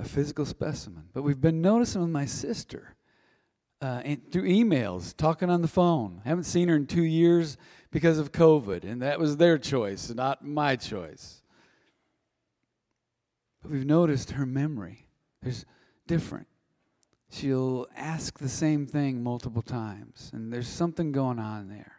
A 0.01 0.05
physical 0.05 0.45
specimen. 0.45 1.05
But 1.15 1.23
we've 1.23 1.41
been 1.41 1.63
noticing 1.63 2.03
with 2.03 2.11
my 2.11 2.27
sister 2.27 2.97
uh, 3.81 4.03
through 4.33 4.49
emails, 4.49 5.17
talking 5.17 5.51
on 5.51 5.63
the 5.63 5.69
phone. 5.69 6.21
I 6.25 6.29
haven't 6.29 6.45
seen 6.45 6.69
her 6.69 6.77
in 6.77 6.87
two 6.87 7.03
years 7.03 7.57
because 7.91 8.19
of 8.19 8.33
COVID, 8.33 8.85
and 8.85 9.03
that 9.03 9.19
was 9.19 9.37
their 9.37 9.59
choice, 9.59 10.13
not 10.13 10.45
my 10.45 10.77
choice. 10.77 11.43
But 13.63 13.71
we've 13.71 13.87
noticed 13.87 14.33
her 14.33 14.47
memory. 14.47 15.07
There's 15.43 15.65
different. 16.07 16.49
She'll 17.31 17.87
ask 17.97 18.39
the 18.39 18.49
same 18.49 18.87
thing 18.87 19.23
multiple 19.23 19.63
times, 19.63 20.31
and 20.33 20.53
there's 20.53 20.69
something 20.69 21.13
going 21.13 21.39
on 21.39 21.69
there. 21.69 21.93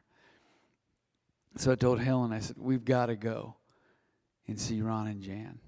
So 1.57 1.71
I 1.71 1.75
told 1.75 1.99
Helen, 1.99 2.31
I 2.31 2.39
said, 2.39 2.55
We've 2.59 2.85
got 2.85 3.07
to 3.07 3.15
go 3.15 3.55
and 4.47 4.59
see 4.59 4.81
Ron 4.81 5.07
and 5.07 5.21
Jan. 5.21 5.59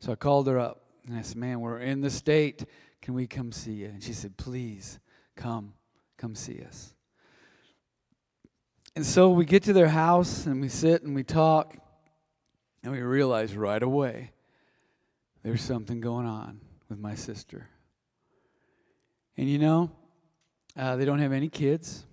So 0.00 0.12
I 0.12 0.14
called 0.16 0.46
her 0.48 0.58
up, 0.58 0.84
and 1.06 1.16
I 1.16 1.22
said, 1.22 1.36
Man, 1.36 1.60
we're 1.60 1.78
in 1.78 2.00
the 2.00 2.10
state. 2.10 2.64
Can 3.00 3.14
we 3.14 3.26
come 3.26 3.52
see 3.52 3.72
you? 3.72 3.86
And 3.86 4.02
she 4.02 4.12
said, 4.12 4.36
Please 4.36 4.98
come, 5.36 5.74
come 6.16 6.34
see 6.34 6.62
us. 6.62 6.94
And 8.94 9.06
so 9.06 9.30
we 9.30 9.44
get 9.44 9.62
to 9.64 9.72
their 9.72 9.88
house 9.88 10.46
and 10.46 10.60
we 10.60 10.68
sit 10.68 11.02
and 11.02 11.14
we 11.14 11.24
talk, 11.24 11.76
and 12.82 12.92
we 12.92 13.00
realize 13.00 13.56
right 13.56 13.82
away 13.82 14.32
there's 15.42 15.62
something 15.62 16.00
going 16.00 16.26
on 16.26 16.60
with 16.88 16.98
my 16.98 17.14
sister. 17.14 17.68
And 19.36 19.48
you 19.48 19.58
know, 19.58 19.90
uh, 20.76 20.96
they 20.96 21.04
don't 21.04 21.20
have 21.20 21.32
any 21.32 21.48
kids. 21.48 22.04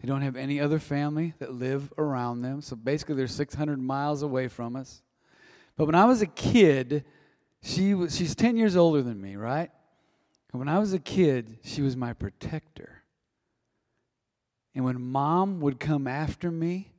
They 0.00 0.06
don't 0.06 0.22
have 0.22 0.36
any 0.36 0.60
other 0.60 0.78
family 0.78 1.34
that 1.38 1.54
live 1.54 1.92
around 1.96 2.42
them. 2.42 2.60
So 2.60 2.76
basically, 2.76 3.14
they're 3.14 3.26
600 3.26 3.80
miles 3.80 4.22
away 4.22 4.48
from 4.48 4.76
us. 4.76 5.02
But 5.76 5.86
when 5.86 5.94
I 5.94 6.04
was 6.04 6.22
a 6.22 6.26
kid, 6.26 7.04
she 7.62 7.94
was, 7.94 8.16
she's 8.16 8.34
10 8.34 8.56
years 8.56 8.76
older 8.76 9.02
than 9.02 9.20
me, 9.20 9.36
right? 9.36 9.70
And 10.56 10.60
when 10.66 10.74
I 10.74 10.78
was 10.78 10.94
a 10.94 10.98
kid, 10.98 11.58
she 11.62 11.82
was 11.82 11.98
my 11.98 12.14
protector. 12.14 13.02
And 14.74 14.86
when 14.86 14.98
mom 14.98 15.60
would 15.60 15.78
come 15.78 16.06
after 16.06 16.50
me, 16.50 16.92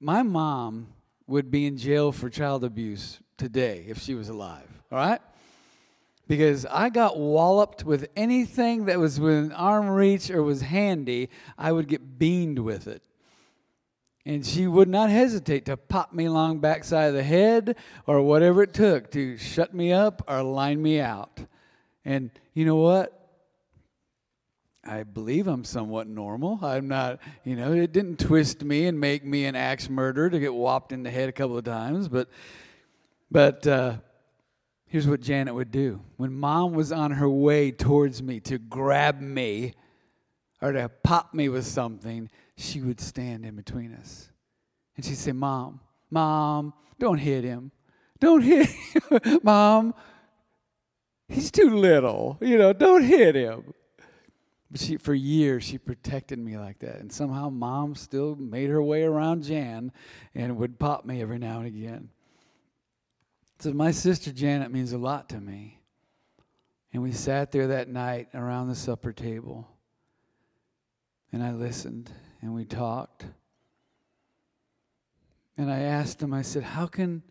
my 0.00 0.24
mom 0.24 0.88
would 1.28 1.52
be 1.52 1.66
in 1.66 1.78
jail 1.78 2.10
for 2.10 2.28
child 2.28 2.64
abuse 2.64 3.20
today 3.36 3.84
if 3.86 4.00
she 4.00 4.16
was 4.16 4.28
alive, 4.28 4.66
all 4.90 4.98
right? 4.98 5.20
Because 6.26 6.66
I 6.66 6.88
got 6.88 7.16
walloped 7.16 7.84
with 7.84 8.08
anything 8.16 8.86
that 8.86 8.98
was 8.98 9.20
within 9.20 9.52
arm 9.52 9.88
reach 9.88 10.32
or 10.32 10.42
was 10.42 10.62
handy, 10.62 11.30
I 11.56 11.70
would 11.70 11.86
get 11.86 12.18
beamed 12.18 12.58
with 12.58 12.88
it. 12.88 13.04
And 14.26 14.44
she 14.44 14.66
would 14.66 14.88
not 14.88 15.10
hesitate 15.10 15.64
to 15.66 15.76
pop 15.76 16.12
me 16.12 16.24
along 16.24 16.58
backside 16.58 17.10
of 17.10 17.14
the 17.14 17.22
head 17.22 17.76
or 18.04 18.20
whatever 18.20 18.64
it 18.64 18.74
took 18.74 19.12
to 19.12 19.36
shut 19.38 19.72
me 19.72 19.92
up 19.92 20.24
or 20.26 20.42
line 20.42 20.82
me 20.82 20.98
out. 20.98 21.46
And 22.04 22.30
you 22.54 22.64
know 22.64 22.76
what? 22.76 23.18
I 24.84 25.04
believe 25.04 25.46
I'm 25.46 25.64
somewhat 25.64 26.08
normal. 26.08 26.58
I'm 26.62 26.88
not, 26.88 27.20
you 27.44 27.54
know, 27.54 27.72
it 27.72 27.92
didn't 27.92 28.18
twist 28.18 28.64
me 28.64 28.86
and 28.86 28.98
make 28.98 29.24
me 29.24 29.44
an 29.44 29.54
axe 29.54 29.88
murderer 29.88 30.28
to 30.28 30.40
get 30.40 30.52
whopped 30.52 30.90
in 30.90 31.04
the 31.04 31.10
head 31.10 31.28
a 31.28 31.32
couple 31.32 31.56
of 31.56 31.64
times. 31.64 32.08
But, 32.08 32.28
but 33.30 33.64
uh, 33.66 33.96
here's 34.86 35.06
what 35.06 35.20
Janet 35.20 35.54
would 35.54 35.70
do. 35.70 36.00
When 36.16 36.32
mom 36.32 36.72
was 36.72 36.90
on 36.90 37.12
her 37.12 37.30
way 37.30 37.70
towards 37.70 38.22
me 38.22 38.40
to 38.40 38.58
grab 38.58 39.20
me 39.20 39.74
or 40.60 40.72
to 40.72 40.88
pop 40.88 41.32
me 41.32 41.48
with 41.48 41.64
something, 41.64 42.28
she 42.56 42.80
would 42.80 43.00
stand 43.00 43.44
in 43.44 43.54
between 43.54 43.94
us. 43.94 44.30
And 44.96 45.04
she'd 45.04 45.16
say, 45.16 45.32
Mom, 45.32 45.80
Mom, 46.10 46.74
don't 46.98 47.18
hit 47.18 47.44
him. 47.44 47.70
Don't 48.20 48.42
hit 48.42 48.66
him. 49.10 49.40
Mom, 49.42 49.94
he's 51.32 51.50
too 51.50 51.70
little. 51.70 52.38
You 52.40 52.58
know, 52.58 52.72
don't 52.72 53.02
hit 53.02 53.34
him. 53.34 53.74
But 54.70 54.80
she, 54.80 54.96
for 54.96 55.14
years, 55.14 55.64
she 55.64 55.76
protected 55.76 56.38
me 56.38 56.56
like 56.56 56.78
that. 56.78 56.96
And 56.96 57.12
somehow 57.12 57.50
mom 57.50 57.94
still 57.94 58.36
made 58.36 58.70
her 58.70 58.82
way 58.82 59.02
around 59.02 59.44
Jan 59.44 59.92
and 60.34 60.56
would 60.56 60.78
pop 60.78 61.04
me 61.04 61.20
every 61.20 61.38
now 61.38 61.58
and 61.58 61.66
again. 61.66 62.08
So 63.58 63.72
my 63.72 63.90
sister 63.90 64.32
Janet 64.32 64.72
means 64.72 64.92
a 64.92 64.98
lot 64.98 65.28
to 65.28 65.40
me. 65.40 65.78
And 66.92 67.02
we 67.02 67.12
sat 67.12 67.52
there 67.52 67.68
that 67.68 67.88
night 67.88 68.28
around 68.34 68.68
the 68.68 68.74
supper 68.74 69.12
table. 69.12 69.68
And 71.32 71.42
I 71.42 71.52
listened 71.52 72.10
and 72.40 72.54
we 72.54 72.64
talked. 72.64 73.26
And 75.56 75.70
I 75.70 75.80
asked 75.80 76.22
him, 76.22 76.32
I 76.32 76.42
said, 76.42 76.62
How 76.62 76.86
can 76.86 77.22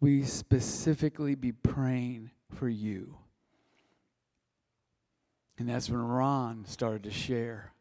we 0.00 0.24
specifically 0.24 1.34
be 1.34 1.52
praying 1.52 2.30
for 2.50 2.68
you? 2.68 3.16
And 5.58 5.68
that's 5.68 5.88
when 5.88 6.00
Ron 6.00 6.64
started 6.66 7.02
to 7.04 7.10
share. 7.10 7.72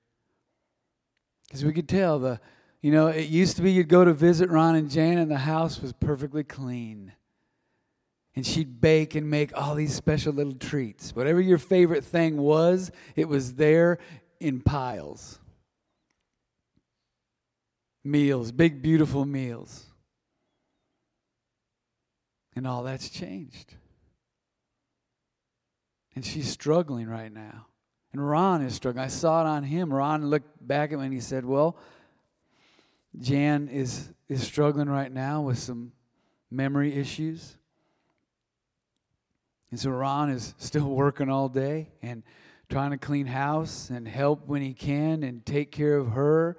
Because 1.48 1.66
we 1.66 1.74
could 1.74 1.90
tell 1.90 2.20
the, 2.20 2.40
you 2.82 2.92
know, 2.92 3.08
it 3.08 3.28
used 3.28 3.58
to 3.58 3.62
be 3.62 3.72
you'd 3.72 3.90
go 3.90 4.06
to 4.06 4.14
visit 4.14 4.50
Ron 4.50 4.76
and 4.76 4.90
Jan, 4.90 5.18
and 5.18 5.30
the 5.30 5.40
house 5.40 5.82
was 5.82 5.94
perfectly 5.94 6.44
clean. 6.44 7.14
And 8.36 8.46
she'd 8.46 8.82
bake 8.82 9.16
and 9.16 9.30
make 9.30 9.56
all 9.58 9.76
these 9.76 9.94
special 9.94 10.34
little 10.34 10.56
treats. 10.56 11.16
Whatever 11.16 11.40
your 11.40 11.58
favorite 11.58 12.04
thing 12.04 12.38
was, 12.38 12.92
it 13.16 13.28
was 13.28 13.56
there 13.56 13.98
in 14.40 14.62
piles. 14.62 15.40
Meals, 18.04 18.52
big, 18.52 18.82
beautiful 18.82 19.26
meals. 19.26 19.86
And 22.56 22.68
all 22.68 22.84
that's 22.84 23.10
changed. 23.10 23.76
And 26.16 26.26
she's 26.26 26.50
struggling 26.50 27.08
right 27.08 27.32
now. 27.32 27.68
And 28.14 28.26
Ron 28.26 28.62
is 28.62 28.74
struggling. 28.74 29.04
I 29.04 29.10
saw 29.10 29.42
it 29.42 29.48
on 29.48 29.64
him. 29.64 29.94
Ron 29.94 30.30
looked 30.30 30.66
back 30.66 30.94
at 30.94 31.00
me 31.00 31.06
and 31.06 31.14
he 31.14 31.20
said, 31.20 31.44
Well, 31.44 31.78
Jan 33.20 33.68
is, 33.68 34.10
is 34.30 34.42
struggling 34.42 34.88
right 34.88 35.12
now 35.12 35.42
with 35.42 35.60
some 35.60 35.92
memory 36.50 36.94
issues. 36.94 37.58
And 39.72 39.80
so 39.80 39.90
Ron 39.90 40.30
is 40.30 40.54
still 40.58 40.86
working 40.90 41.30
all 41.30 41.50
day 41.50 41.90
and 42.02 42.24
trying 42.70 42.92
to 42.92 42.98
clean 42.98 43.28
house 43.28 43.90
and 43.90 44.08
help 44.08 44.48
when 44.48 44.62
he 44.62 44.74
can 44.74 45.24
and 45.24 45.46
take 45.46 45.72
care 45.72 45.98
of 45.98 46.12
her 46.12 46.58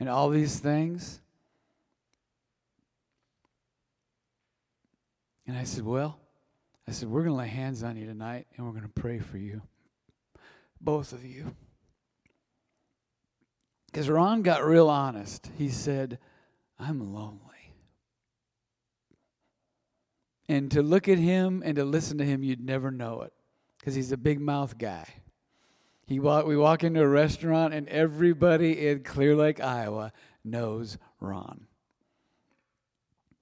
and 0.00 0.08
all 0.08 0.30
these 0.30 0.58
things. 0.58 1.20
And 5.46 5.56
I 5.56 5.64
said, 5.64 5.84
Well, 5.84 6.18
I 6.88 6.92
said, 6.92 7.08
We're 7.08 7.22
going 7.22 7.32
to 7.32 7.38
lay 7.38 7.48
hands 7.48 7.82
on 7.82 7.96
you 7.96 8.06
tonight 8.06 8.46
and 8.56 8.66
we're 8.66 8.72
going 8.72 8.82
to 8.82 9.00
pray 9.00 9.18
for 9.18 9.38
you. 9.38 9.62
Both 10.80 11.12
of 11.12 11.24
you. 11.24 11.54
Because 13.86 14.08
Ron 14.08 14.42
got 14.42 14.64
real 14.64 14.90
honest. 14.90 15.50
He 15.56 15.68
said, 15.68 16.18
I'm 16.78 17.14
lonely. 17.14 17.40
And 20.48 20.70
to 20.72 20.82
look 20.82 21.08
at 21.08 21.18
him 21.18 21.62
and 21.64 21.76
to 21.76 21.84
listen 21.84 22.18
to 22.18 22.24
him, 22.24 22.42
you'd 22.42 22.64
never 22.64 22.90
know 22.90 23.22
it 23.22 23.32
because 23.78 23.94
he's 23.94 24.12
a 24.12 24.16
big 24.16 24.40
mouth 24.40 24.76
guy. 24.78 25.06
He 26.06 26.20
walk, 26.20 26.46
we 26.46 26.56
walk 26.56 26.84
into 26.84 27.00
a 27.00 27.08
restaurant, 27.08 27.72
and 27.72 27.88
everybody 27.88 28.88
in 28.88 29.04
Clear 29.04 29.34
Lake, 29.34 29.58
Iowa, 29.60 30.12
knows 30.44 30.98
Ron. 31.18 31.66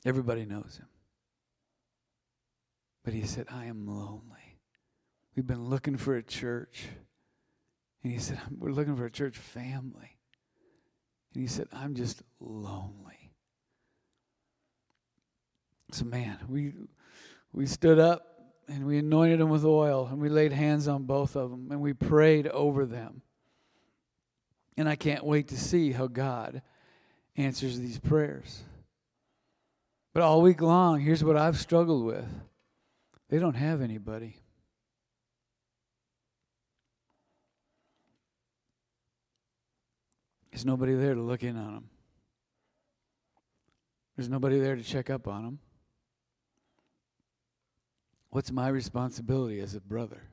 Everybody 0.05 0.45
knows 0.45 0.79
him. 0.79 0.87
But 3.05 3.15
he 3.15 3.23
said, 3.23 3.47
I 3.51 3.67
am 3.67 3.87
lonely. 3.87 4.59
We've 5.35 5.47
been 5.47 5.69
looking 5.69 5.97
for 5.97 6.17
a 6.17 6.23
church. 6.23 6.87
And 8.03 8.13
he 8.13 8.19
said, 8.19 8.39
We're 8.57 8.73
looking 8.73 8.97
for 8.97 9.07
a 9.07 9.11
church 9.11 9.37
family. 9.37 10.19
And 11.35 11.43
he 11.43 11.49
said, 11.49 11.69
I'm 11.73 11.95
just 11.95 12.23
lonely. 12.41 13.33
So, 15.93 16.05
man, 16.05 16.39
we, 16.49 16.73
we 17.53 17.67
stood 17.67 17.99
up 17.99 18.27
and 18.69 18.87
we 18.87 18.99
anointed 18.99 19.41
them 19.41 19.51
with 19.51 19.65
oil 19.65 20.09
and 20.11 20.21
we 20.21 20.29
laid 20.29 20.53
hands 20.53 20.89
on 20.89 21.05
both 21.05 21.37
of 21.37 21.51
them 21.51 21.69
and 21.71 21.81
we 21.81 21.93
prayed 21.93 22.47
over 22.49 22.87
them. 22.87 23.23
And 24.77 24.89
I 24.89 24.97
can't 24.97 25.25
wait 25.25 25.49
to 25.49 25.59
see 25.59 25.93
how 25.93 26.07
God 26.07 26.63
answers 27.37 27.79
these 27.79 27.99
prayers. 27.99 28.63
But 30.15 30.23
all 30.23 30.43
week 30.43 30.61
long, 30.61 31.01
here's 31.01 31.25
what 31.25 31.37
I've 31.37 31.59
struggled 31.59 32.05
with 32.05 32.27
they 33.33 33.39
don't 33.39 33.55
have 33.55 33.81
anybody. 33.81 34.37
There's 40.51 40.67
nobody 40.67 40.95
there 40.97 41.15
to 41.15 41.23
look 41.23 41.43
in 41.43 41.57
on 41.57 41.73
them. 41.73 41.89
There's 44.15 44.29
nobody 44.29 44.59
there 44.59 44.77
to 44.77 44.83
check 44.83 45.09
up 45.09 45.27
on 45.27 45.45
them. 45.45 45.59
What's 48.29 48.53
my 48.53 48.69
responsibility 48.69 49.61
as 49.61 49.75
a 49.75 49.81
brother? 49.81 50.25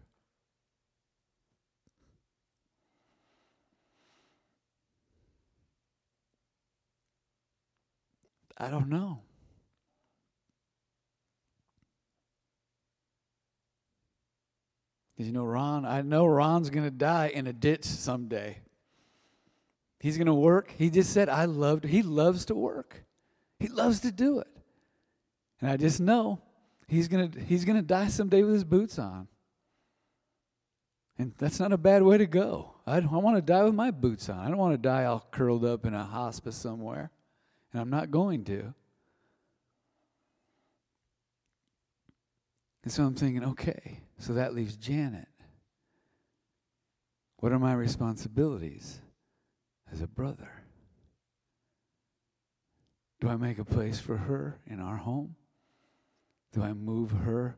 I 8.57 8.69
don't 8.69 8.89
know. 8.89 9.21
Because 15.19 15.27
you 15.27 15.33
know, 15.33 15.43
Ron, 15.43 15.85
I 15.85 16.01
know 16.01 16.25
Ron's 16.25 16.69
going 16.69 16.85
to 16.85 16.91
die 16.91 17.27
in 17.27 17.45
a 17.45 17.51
ditch 17.51 17.83
someday. 17.83 18.59
He's 19.99 20.15
going 20.15 20.27
to 20.27 20.33
work. 20.33 20.73
He 20.77 20.89
just 20.89 21.11
said, 21.11 21.27
I 21.27 21.43
loved, 21.43 21.83
he 21.83 22.01
loves 22.01 22.45
to 22.45 22.55
work. 22.55 23.03
He 23.59 23.67
loves 23.67 23.99
to 23.99 24.13
do 24.13 24.39
it. 24.39 24.47
And 25.59 25.69
I 25.69 25.75
just 25.75 25.99
know 25.99 26.39
he's 26.87 27.09
going 27.09 27.31
to, 27.31 27.39
he's 27.41 27.65
going 27.65 27.75
to 27.75 27.81
die 27.81 28.07
someday 28.07 28.43
with 28.43 28.53
his 28.53 28.63
boots 28.63 28.97
on. 28.97 29.27
And 31.17 31.33
that's 31.37 31.59
not 31.59 31.73
a 31.73 31.77
bad 31.77 32.01
way 32.01 32.17
to 32.17 32.25
go. 32.25 32.75
I, 32.87 32.99
I 32.99 33.17
want 33.17 33.35
to 33.35 33.41
die 33.41 33.63
with 33.63 33.75
my 33.75 33.91
boots 33.91 34.29
on. 34.29 34.39
I 34.39 34.47
don't 34.47 34.57
want 34.57 34.71
to 34.71 34.77
die 34.77 35.03
all 35.03 35.27
curled 35.31 35.65
up 35.65 35.85
in 35.85 35.93
a 35.93 36.05
hospice 36.05 36.55
somewhere. 36.55 37.11
And 37.73 37.81
I'm 37.81 37.89
not 37.89 38.09
going 38.09 38.45
to. 38.45 38.73
And 42.83 42.91
so 42.91 43.03
I'm 43.03 43.15
thinking, 43.15 43.43
okay, 43.43 43.99
so 44.17 44.33
that 44.33 44.55
leaves 44.55 44.75
Janet. 44.75 45.27
What 47.37 47.51
are 47.51 47.59
my 47.59 47.73
responsibilities 47.73 48.99
as 49.91 50.01
a 50.01 50.07
brother? 50.07 50.51
Do 53.19 53.27
I 53.27 53.35
make 53.35 53.59
a 53.59 53.65
place 53.65 53.99
for 53.99 54.17
her 54.17 54.59
in 54.65 54.79
our 54.79 54.97
home? 54.97 55.35
Do 56.53 56.63
I 56.63 56.73
move 56.73 57.11
her 57.11 57.57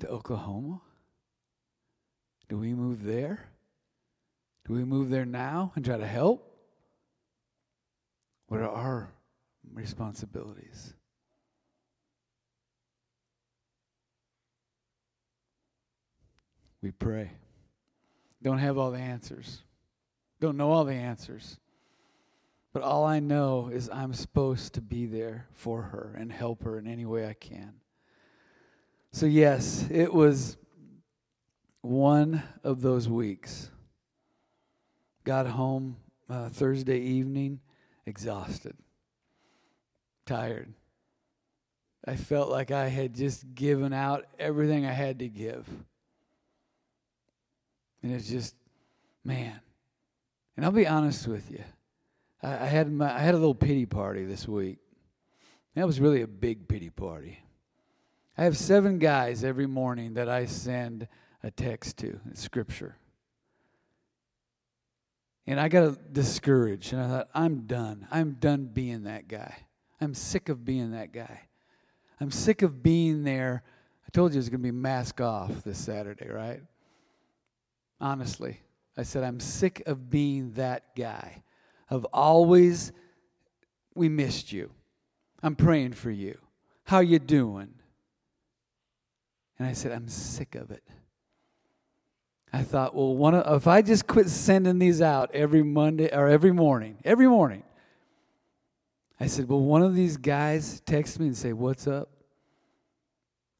to 0.00 0.08
Oklahoma? 0.08 0.80
Do 2.48 2.58
we 2.58 2.74
move 2.74 3.04
there? 3.04 3.50
Do 4.66 4.74
we 4.74 4.84
move 4.84 5.08
there 5.08 5.24
now 5.24 5.72
and 5.74 5.84
try 5.84 5.96
to 5.96 6.06
help? 6.06 6.46
What 8.48 8.60
are 8.60 8.68
our 8.68 9.12
responsibilities? 9.72 10.94
We 16.82 16.90
pray. 16.90 17.32
Don't 18.42 18.58
have 18.58 18.78
all 18.78 18.90
the 18.90 18.98
answers, 18.98 19.62
don't 20.40 20.56
know 20.56 20.72
all 20.72 20.84
the 20.84 20.94
answers. 20.94 21.58
But 22.72 22.82
all 22.82 23.04
I 23.04 23.18
know 23.18 23.68
is 23.72 23.90
I'm 23.90 24.12
supposed 24.12 24.74
to 24.74 24.80
be 24.80 25.04
there 25.06 25.48
for 25.52 25.82
her 25.82 26.14
and 26.16 26.30
help 26.30 26.62
her 26.62 26.78
in 26.78 26.86
any 26.86 27.04
way 27.04 27.26
I 27.26 27.32
can. 27.32 27.74
So, 29.12 29.26
yes, 29.26 29.88
it 29.90 30.14
was 30.14 30.56
one 31.80 32.44
of 32.62 32.80
those 32.80 33.08
weeks. 33.08 33.70
Got 35.24 35.48
home 35.48 35.96
uh, 36.28 36.48
Thursday 36.50 37.00
evening, 37.00 37.58
exhausted, 38.06 38.76
tired. 40.24 40.72
I 42.06 42.14
felt 42.14 42.50
like 42.50 42.70
I 42.70 42.86
had 42.88 43.14
just 43.14 43.52
given 43.54 43.92
out 43.92 44.26
everything 44.38 44.86
I 44.86 44.92
had 44.92 45.18
to 45.18 45.28
give. 45.28 45.68
And 48.02 48.12
it's 48.12 48.28
just, 48.28 48.54
man. 49.24 49.60
And 50.56 50.64
I'll 50.64 50.72
be 50.72 50.86
honest 50.86 51.26
with 51.26 51.50
you. 51.50 51.62
I, 52.42 52.52
I 52.52 52.66
had 52.66 52.90
my, 52.90 53.14
I 53.14 53.18
had 53.18 53.34
a 53.34 53.38
little 53.38 53.54
pity 53.54 53.86
party 53.86 54.24
this 54.24 54.48
week. 54.48 54.78
That 55.74 55.86
was 55.86 56.00
really 56.00 56.22
a 56.22 56.26
big 56.26 56.68
pity 56.68 56.90
party. 56.90 57.38
I 58.36 58.44
have 58.44 58.56
seven 58.56 58.98
guys 58.98 59.44
every 59.44 59.66
morning 59.66 60.14
that 60.14 60.28
I 60.28 60.46
send 60.46 61.08
a 61.42 61.50
text 61.50 61.98
to, 61.98 62.20
scripture. 62.34 62.96
And 65.46 65.58
I 65.58 65.68
got 65.68 66.12
discouraged, 66.12 66.92
and 66.92 67.02
I 67.02 67.08
thought, 67.08 67.28
I'm 67.34 67.62
done. 67.66 68.06
I'm 68.10 68.32
done 68.32 68.66
being 68.66 69.04
that 69.04 69.28
guy. 69.28 69.56
I'm 70.00 70.14
sick 70.14 70.48
of 70.48 70.64
being 70.64 70.92
that 70.92 71.12
guy. 71.12 71.40
I'm 72.20 72.30
sick 72.30 72.62
of 72.62 72.82
being 72.82 73.24
there. 73.24 73.62
I 74.06 74.10
told 74.10 74.32
you 74.32 74.36
it 74.36 74.40
was 74.40 74.48
going 74.48 74.60
to 74.60 74.64
be 74.64 74.70
mask 74.70 75.20
off 75.20 75.62
this 75.64 75.78
Saturday, 75.78 76.28
right? 76.28 76.60
Honestly. 78.00 78.60
I 78.96 79.02
said, 79.02 79.24
I'm 79.24 79.40
sick 79.40 79.82
of 79.86 80.10
being 80.10 80.52
that 80.52 80.94
guy, 80.96 81.42
of 81.88 82.04
always, 82.12 82.92
we 83.94 84.08
missed 84.08 84.52
you. 84.52 84.70
I'm 85.42 85.56
praying 85.56 85.92
for 85.92 86.10
you. 86.10 86.38
How 86.84 87.00
you 87.00 87.18
doing? 87.18 87.74
And 89.58 89.68
I 89.68 89.72
said, 89.72 89.92
I'm 89.92 90.08
sick 90.08 90.54
of 90.54 90.70
it. 90.70 90.82
I 92.52 92.62
thought, 92.62 92.94
well, 92.94 93.14
one 93.14 93.34
of, 93.34 93.56
if 93.56 93.66
I 93.66 93.80
just 93.80 94.06
quit 94.06 94.28
sending 94.28 94.78
these 94.78 95.00
out 95.00 95.30
every 95.32 95.62
Monday 95.62 96.12
or 96.12 96.26
every 96.28 96.52
morning, 96.52 96.98
every 97.04 97.28
morning, 97.28 97.62
I 99.20 99.26
said, 99.26 99.48
well, 99.48 99.60
one 99.60 99.82
of 99.82 99.94
these 99.94 100.16
guys 100.16 100.80
text 100.80 101.20
me 101.20 101.26
and 101.26 101.36
say, 101.36 101.52
"What's 101.52 101.86
up? 101.86 102.08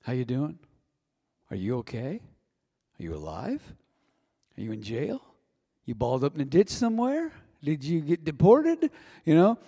How 0.03 0.15
you 0.15 0.25
doing? 0.25 0.59
Are 1.51 1.57
you 1.57 1.77
okay? 1.79 2.21
Are 2.99 3.03
you 3.03 3.15
alive? 3.15 3.63
Are 4.57 4.61
you 4.61 4.73
in 4.73 4.83
jail? 4.83 5.23
You 5.85 5.95
balled 5.95 6.25
up 6.25 6.35
in 6.35 6.41
a 6.41 6.45
ditch 6.45 6.69
somewhere? 6.69 7.33
Did 7.63 7.85
you 7.85 8.01
get 8.01 8.25
deported? 8.25 8.91
You 9.25 9.35
know." 9.35 9.59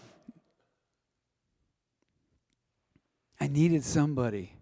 I 3.41 3.49
needed 3.49 3.83
somebody 3.83 4.53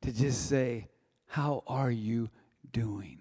to 0.00 0.12
just 0.12 0.46
say, 0.46 0.88
"How 1.26 1.62
are 1.66 1.90
you 1.90 2.30
doing?" 2.72 3.18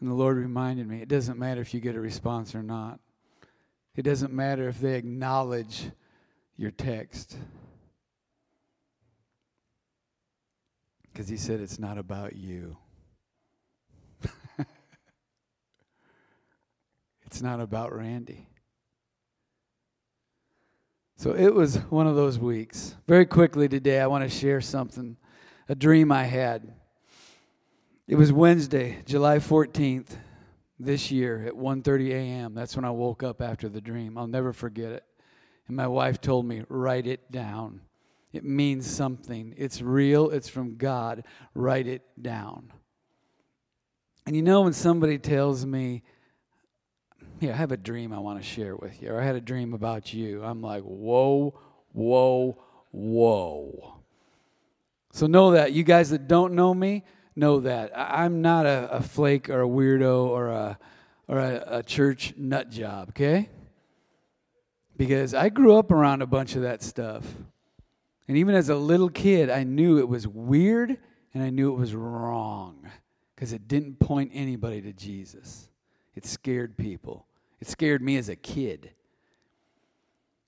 And 0.00 0.08
the 0.08 0.14
Lord 0.14 0.38
reminded 0.38 0.86
me 0.86 1.02
it 1.02 1.08
doesn't 1.08 1.38
matter 1.38 1.60
if 1.60 1.74
you 1.74 1.80
get 1.80 1.94
a 1.94 2.00
response 2.00 2.54
or 2.54 2.62
not, 2.62 3.00
it 3.94 4.02
doesn't 4.02 4.32
matter 4.32 4.68
if 4.68 4.80
they 4.80 4.96
acknowledge 4.96 5.90
your 6.56 6.70
text. 6.70 7.36
Because 11.12 11.28
He 11.28 11.36
said 11.36 11.60
it's 11.60 11.78
not 11.78 11.98
about 11.98 12.36
you. 12.36 12.76
it's 17.26 17.42
not 17.42 17.60
about 17.60 17.94
Randy. 17.94 18.48
So 21.16 21.32
it 21.32 21.54
was 21.54 21.76
one 21.90 22.06
of 22.06 22.16
those 22.16 22.38
weeks. 22.38 22.94
Very 23.06 23.26
quickly 23.26 23.68
today, 23.68 24.00
I 24.00 24.06
want 24.06 24.24
to 24.24 24.30
share 24.30 24.62
something, 24.62 25.18
a 25.68 25.74
dream 25.74 26.10
I 26.10 26.24
had. 26.24 26.72
It 28.08 28.14
was 28.14 28.32
Wednesday, 28.32 29.02
July 29.04 29.36
14th 29.38 30.16
this 30.78 31.10
year 31.10 31.44
at 31.46 31.52
1:30 31.52 32.10
a.m. 32.12 32.54
That's 32.54 32.74
when 32.74 32.86
I 32.86 32.90
woke 32.90 33.22
up 33.22 33.42
after 33.42 33.68
the 33.68 33.82
dream. 33.82 34.16
I'll 34.16 34.26
never 34.26 34.54
forget 34.54 34.92
it. 34.92 35.04
And 35.68 35.76
my 35.76 35.86
wife 35.86 36.20
told 36.20 36.46
me, 36.46 36.64
"Write 36.68 37.06
it 37.06 37.30
down. 37.30 37.82
It 38.32 38.44
means 38.44 38.88
something. 38.88 39.54
It's 39.56 39.82
real. 39.82 40.30
It's 40.30 40.48
from 40.48 40.76
God. 40.76 41.24
Write 41.54 41.86
it 41.86 42.02
down." 42.20 42.72
And 44.26 44.36
you 44.36 44.42
know 44.42 44.62
when 44.62 44.72
somebody 44.72 45.18
tells 45.18 45.66
me, 45.66 46.02
"Yeah, 47.40 47.52
I 47.52 47.56
have 47.56 47.72
a 47.72 47.76
dream 47.76 48.12
I 48.12 48.18
want 48.18 48.38
to 48.38 48.44
share 48.44 48.76
with 48.76 49.02
you," 49.02 49.10
or 49.10 49.20
"I 49.20 49.24
had 49.24 49.36
a 49.36 49.40
dream 49.40 49.74
about 49.74 50.12
you," 50.12 50.44
I'm 50.44 50.62
like, 50.62 50.82
"Whoa, 50.84 51.58
whoa, 51.92 52.62
whoa." 52.92 53.94
So 55.12 55.26
know 55.26 55.50
that 55.52 55.72
you 55.72 55.82
guys 55.82 56.10
that 56.10 56.28
don't 56.28 56.54
know 56.54 56.72
me, 56.72 57.02
know 57.34 57.60
that 57.60 57.90
I'm 57.96 58.42
not 58.42 58.66
a, 58.66 58.88
a 58.92 59.02
flake 59.02 59.50
or 59.50 59.62
a 59.62 59.68
weirdo 59.68 60.26
or 60.26 60.48
a 60.48 60.78
or 61.26 61.38
a, 61.38 61.78
a 61.78 61.82
church 61.82 62.34
nut 62.36 62.70
job, 62.70 63.10
okay? 63.10 63.48
Because 64.96 65.32
I 65.32 65.48
grew 65.48 65.76
up 65.76 65.90
around 65.90 66.22
a 66.22 66.26
bunch 66.26 66.56
of 66.56 66.62
that 66.62 66.82
stuff. 66.82 67.24
And 68.30 68.38
even 68.38 68.54
as 68.54 68.68
a 68.68 68.76
little 68.76 69.08
kid, 69.08 69.50
I 69.50 69.64
knew 69.64 69.98
it 69.98 70.08
was 70.08 70.28
weird 70.28 70.96
and 71.34 71.42
I 71.42 71.50
knew 71.50 71.72
it 71.72 71.76
was 71.76 71.96
wrong 71.96 72.88
because 73.34 73.52
it 73.52 73.66
didn't 73.66 73.98
point 73.98 74.30
anybody 74.32 74.80
to 74.82 74.92
Jesus. 74.92 75.68
It 76.14 76.24
scared 76.24 76.76
people. 76.76 77.26
It 77.58 77.66
scared 77.66 78.02
me 78.02 78.16
as 78.18 78.28
a 78.28 78.36
kid. 78.36 78.92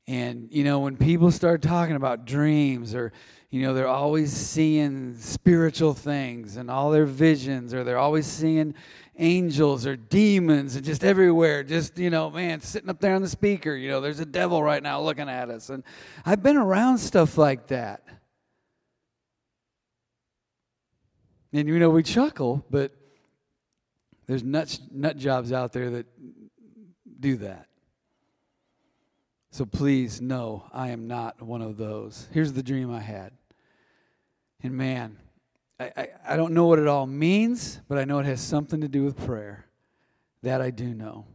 And, 0.09 0.49
you 0.51 0.65
know, 0.65 0.81
when 0.81 0.97
people 0.97 1.31
start 1.31 1.63
talking 1.63 1.95
about 1.95 2.25
dreams 2.25 2.95
or, 2.95 3.13
you 3.51 3.63
know, 3.63 3.73
they're 3.75 3.87
always 3.87 4.33
seeing 4.33 5.17
spiritual 5.17 5.95
things 5.95 6.57
and 6.57 6.71
all 6.71 6.91
their 6.91 7.07
visions, 7.07 7.73
or 7.73 7.85
they're 7.85 7.99
always 7.99 8.27
seeing 8.27 8.75
angels 9.19 9.87
or 9.87 9.95
demons 9.95 10.75
and 10.75 10.85
just 10.85 11.05
everywhere, 11.05 11.63
just, 11.63 11.99
you 11.99 12.11
know, 12.11 12.31
man, 12.31 12.61
sitting 12.61 12.89
up 12.89 12.99
there 12.99 13.15
on 13.15 13.23
the 13.23 13.29
speaker, 13.29 13.75
you 13.75 13.91
know, 13.91 14.01
there's 14.01 14.21
a 14.21 14.27
devil 14.27 14.63
right 14.63 14.83
now 14.83 15.01
looking 15.01 15.29
at 15.29 15.51
us. 15.51 15.69
And 15.69 15.85
I've 16.25 16.43
been 16.43 16.57
around 16.57 16.99
stuff 16.99 17.39
like 17.39 17.69
that. 17.69 18.03
And, 21.53 21.69
you 21.69 21.79
know, 21.79 21.91
we 21.91 22.03
chuckle, 22.03 22.65
but 22.71 22.93
there's 24.27 24.43
nut, 24.43 24.79
nut 24.91 25.19
jobs 25.19 25.53
out 25.53 25.73
there 25.73 25.91
that 25.91 26.07
do 27.21 27.37
that. 27.37 27.67
So 29.53 29.67
please 29.67 30.23
know 30.23 30.65
I 30.73 30.89
am 30.89 31.07
not 31.07 31.43
one 31.43 31.61
of 31.61 31.77
those. 31.77 32.27
Here's 32.33 32.55
the 32.55 32.63
dream 32.63 32.91
I 32.91 33.01
had. 33.01 33.33
And 34.63 34.73
man, 34.73 35.19
I, 35.79 35.93
I, 35.95 36.09
I, 36.31 36.37
don't 36.37 36.55
know 36.55 36.65
what 36.65 36.79
it 36.79 36.89
all 36.89 37.07
means, 37.07 37.79
but 37.87 37.99
I 37.99 38.07
know 38.07 38.19
it 38.19 38.25
has 38.25 38.41
something 38.41 38.81
to 38.81 38.89
do 38.89 39.05
with 39.05 39.27
prayer. 39.27 39.67
That 40.43 40.63
I 40.63 40.71
do 40.71 40.95
know. 40.95 41.27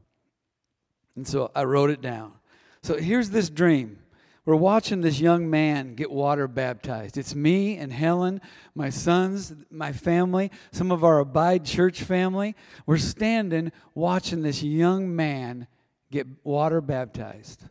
And 1.15 1.27
so 1.27 1.51
I 1.53 1.65
wrote 1.65 1.91
it 1.91 2.01
down. 2.01 2.33
So 2.81 2.97
here's 2.97 3.29
this 3.29 3.51
dream. 3.51 3.99
We're 4.45 4.55
watching 4.55 5.01
this 5.01 5.19
young 5.19 5.47
man 5.47 5.93
get 5.93 6.09
water 6.09 6.47
baptized. 6.47 7.19
It's 7.19 7.35
me 7.35 7.77
and 7.77 7.93
Helen, 7.93 8.41
my 8.73 8.89
sons, 8.89 9.53
my 9.69 9.91
family, 9.91 10.49
some 10.71 10.91
of 10.91 11.03
our 11.03 11.19
Abide 11.19 11.65
Church 11.65 12.01
family. 12.01 12.55
We're 12.87 12.97
standing 12.97 13.71
watching 13.93 14.41
this 14.41 14.63
young 14.63 15.15
man 15.15 15.67
get 16.09 16.25
water 16.43 16.81
baptized. 16.81 17.65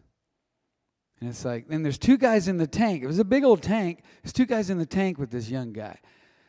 And 1.21 1.31
it's 1.31 1.45
like, 1.45 1.69
then 1.69 1.83
there's 1.83 1.99
two 1.99 2.19
guys 2.19 2.47
in 2.47 2.59
the 2.59 2.67
tank. 2.67 3.03
It 3.03 3.07
was 3.07 3.19
a 3.19 3.25
big 3.25 3.43
old 3.43 3.63
tank. 3.63 4.03
There's 4.23 4.33
two 4.33 4.47
guys 4.47 4.69
in 4.69 4.79
the 4.79 4.87
tank 4.87 5.19
with 5.19 5.31
this 5.31 5.49
young 5.49 5.73
guy. 5.73 5.99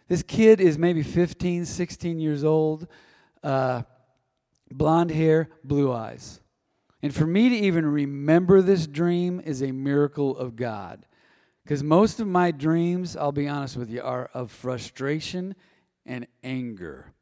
This 0.07 0.23
kid 0.23 0.59
is 0.59 0.77
maybe 0.77 1.03
15, 1.03 1.65
16 1.65 2.19
years 2.19 2.43
old, 2.43 2.87
uh, 3.43 3.83
blonde 4.71 5.11
hair, 5.11 5.49
blue 5.63 5.91
eyes. 5.91 6.41
And 7.01 7.13
for 7.13 7.27
me 7.27 7.49
to 7.49 7.55
even 7.55 7.85
remember 7.85 8.61
this 8.61 8.87
dream 8.87 9.41
is 9.43 9.61
a 9.61 9.71
miracle 9.71 10.37
of 10.37 10.55
God. 10.55 11.05
Because 11.63 11.83
most 11.83 12.19
of 12.19 12.27
my 12.27 12.51
dreams, 12.51 13.15
I'll 13.15 13.33
be 13.33 13.47
honest 13.47 13.77
with 13.77 13.89
you, 13.89 14.01
are 14.01 14.29
of 14.33 14.51
frustration 14.51 15.55
and 16.05 16.25
anger. 16.43 17.13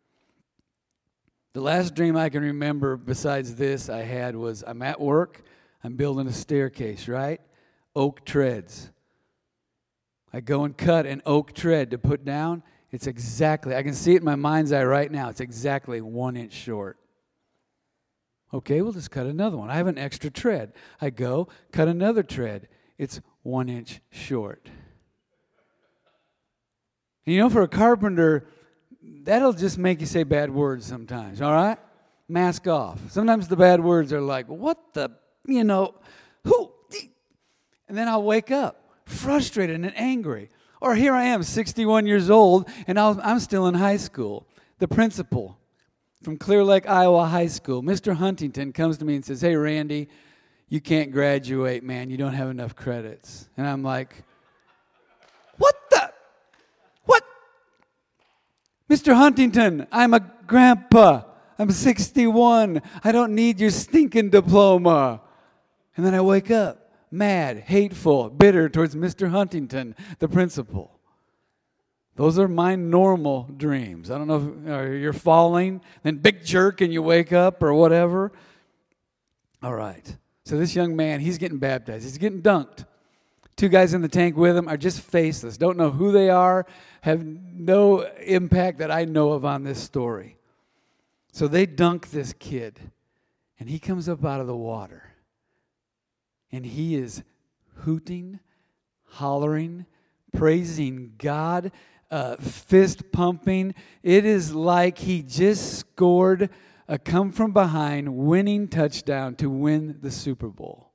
The 1.54 1.62
last 1.62 1.96
dream 1.96 2.16
I 2.16 2.30
can 2.30 2.44
remember 2.44 2.98
besides 2.98 3.56
this 3.56 3.90
I 3.90 4.02
had 4.02 4.36
was 4.36 4.64
I'm 4.66 4.82
at 4.82 5.00
work 5.00 5.42
I'm 5.86 5.98
building 5.98 6.26
a 6.26 6.34
staircase, 6.34 7.08
right? 7.08 7.40
Oak 7.96 8.26
treads. 8.26 8.90
I 10.34 10.42
go 10.42 10.64
and 10.64 10.76
cut 10.76 11.06
an 11.06 11.22
oak 11.28 11.54
tread 11.54 11.92
to 11.92 12.00
put 12.00 12.26
down. 12.26 12.64
It's 12.90 13.06
exactly, 13.06 13.76
I 13.76 13.84
can 13.84 13.94
see 13.94 14.16
it 14.16 14.18
in 14.18 14.26
my 14.26 14.36
mind's 14.36 14.72
eye 14.72 14.84
right 14.84 15.12
now. 15.12 15.30
It's 15.30 15.42
exactly 15.42 16.02
one 16.02 16.38
inch 16.38 16.54
short. 16.54 16.98
Okay, 18.52 18.82
we'll 18.82 18.94
just 18.94 19.12
cut 19.12 19.28
another 19.28 19.58
one. 19.58 19.70
I 19.70 19.76
have 19.76 19.86
an 19.86 20.00
extra 20.00 20.32
tread. 20.32 20.74
I 21.00 21.12
go, 21.12 21.50
cut 21.72 21.88
another 21.88 22.24
tread. 22.24 22.68
It's 22.98 23.22
one 23.44 23.70
inch 23.70 24.02
short. 24.10 24.68
And 27.28 27.36
you 27.36 27.42
know, 27.42 27.50
for 27.50 27.62
a 27.62 27.68
carpenter, 27.68 28.48
that'll 29.04 29.54
just 29.54 29.78
make 29.78 30.00
you 30.00 30.08
say 30.08 30.24
bad 30.24 30.50
words 30.50 30.84
sometimes, 30.84 31.42
all 31.42 31.54
right? 31.54 31.78
Mask 32.28 32.68
off. 32.68 33.00
Sometimes 33.12 33.48
the 33.48 33.56
bad 33.56 33.84
words 33.84 34.12
are 34.12 34.22
like, 34.22 34.48
what 34.48 34.80
the 34.96 35.12
you 35.48 35.64
know, 35.64 35.96
who? 36.44 36.72
And 37.88 37.98
then 37.98 38.08
I'll 38.08 38.24
wake 38.24 38.52
up 38.52 38.86
frustrated 39.06 39.76
and 39.76 39.98
angry. 39.98 40.50
Or 40.82 40.96
here 40.96 41.14
I 41.14 41.26
am, 41.26 41.44
61 41.44 42.06
years 42.06 42.30
old, 42.30 42.70
and 42.88 43.00
I'm 43.00 43.40
still 43.40 43.68
in 43.68 43.76
high 43.76 43.98
school. 43.98 44.48
The 44.80 44.88
principal 44.88 45.58
from 46.22 46.38
Clear 46.38 46.64
Lake, 46.64 46.88
Iowa 46.88 47.26
High 47.28 47.48
School, 47.48 47.82
Mr. 47.82 48.16
Huntington, 48.16 48.74
comes 48.74 48.98
to 48.98 49.06
me 49.06 49.16
and 49.16 49.24
says, 49.24 49.42
Hey, 49.42 49.56
Randy, 49.56 50.10
you 50.68 50.82
can't 50.82 51.12
graduate, 51.12 51.84
man. 51.84 52.10
You 52.10 52.18
don't 52.18 52.34
have 52.34 52.50
enough 52.50 52.76
credits. 52.76 53.48
And 53.58 53.68
I'm 53.68 53.84
like, 53.84 54.24
What 55.58 55.76
the? 55.90 56.12
What? 57.06 57.24
Mr. 58.90 59.16
Huntington, 59.16 59.88
I'm 59.92 60.14
a 60.14 60.20
grandpa. 60.20 61.24
I'm 61.58 61.72
61. 61.72 62.82
I 63.04 63.12
don't 63.12 63.34
need 63.34 63.60
your 63.60 63.72
stinking 63.72 64.32
diploma. 64.32 65.22
And 65.96 66.06
then 66.06 66.14
I 66.14 66.22
wake 66.22 66.52
up 66.52 66.92
mad, 67.12 67.60
hateful, 67.60 68.30
bitter 68.30 68.70
towards 68.70 68.96
Mr. 68.96 69.30
Huntington, 69.30 69.96
the 70.20 70.28
principal. 70.28 71.00
Those 72.16 72.40
are 72.40 72.48
my 72.48 72.76
normal 72.76 73.50
dreams. 73.58 74.10
I 74.10 74.18
don't 74.18 74.28
know 74.28 74.82
if 74.82 75.02
you're 75.02 75.14
falling, 75.14 75.82
then 76.04 76.18
big 76.18 76.46
jerk 76.46 76.82
and 76.82 76.94
you 76.94 77.02
wake 77.02 77.34
up 77.34 77.62
or 77.62 77.74
whatever. 77.74 78.32
All 79.62 79.74
right. 79.74 80.18
So 80.46 80.58
this 80.58 80.76
young 80.76 80.96
man, 80.96 81.20
he's 81.20 81.38
getting 81.38 81.58
baptized. 81.58 82.04
He's 82.04 82.18
getting 82.18 82.42
dunked. 82.42 82.86
Two 83.56 83.70
guys 83.70 83.94
in 83.94 84.02
the 84.02 84.10
tank 84.10 84.36
with 84.36 84.56
him 84.56 84.68
are 84.68 84.78
just 84.78 85.00
faceless, 85.00 85.58
don't 85.58 85.78
know 85.78 85.90
who 85.90 86.12
they 86.12 86.30
are, 86.30 86.66
have 87.02 87.24
no 87.24 88.02
impact 88.02 88.80
that 88.80 88.92
I 88.92 89.06
know 89.06 89.32
of 89.32 89.46
on 89.46 89.64
this 89.64 89.82
story. 89.82 90.38
So 91.32 91.48
they 91.48 91.66
dunk 91.66 92.12
this 92.12 92.34
kid, 92.34 92.80
and 93.58 93.70
he 93.70 93.80
comes 93.80 94.10
up 94.10 94.26
out 94.26 94.42
of 94.42 94.48
the 94.48 94.56
water 94.56 95.05
and 96.52 96.66
he 96.66 96.96
is 96.96 97.24
hooting, 97.80 98.40
hollering, 99.06 99.86
praising 100.32 101.14
God. 101.18 101.72
uh, 102.12 102.36
fist 102.38 103.12
pumping. 103.12 103.74
It 104.04 104.26
is 104.26 104.54
like 104.54 105.00
he 105.00 105.24
just 105.24 105.80
scored 105.80 106.50
a 106.88 107.00
come 107.00 107.32
from 107.32 107.52
behind 107.52 108.16
winning 108.16 108.68
touchdown 108.68 109.36
to 109.38 109.50
win 109.50 109.98
the 110.02 110.12
Super 110.12 110.48
Bowl. 110.48 110.92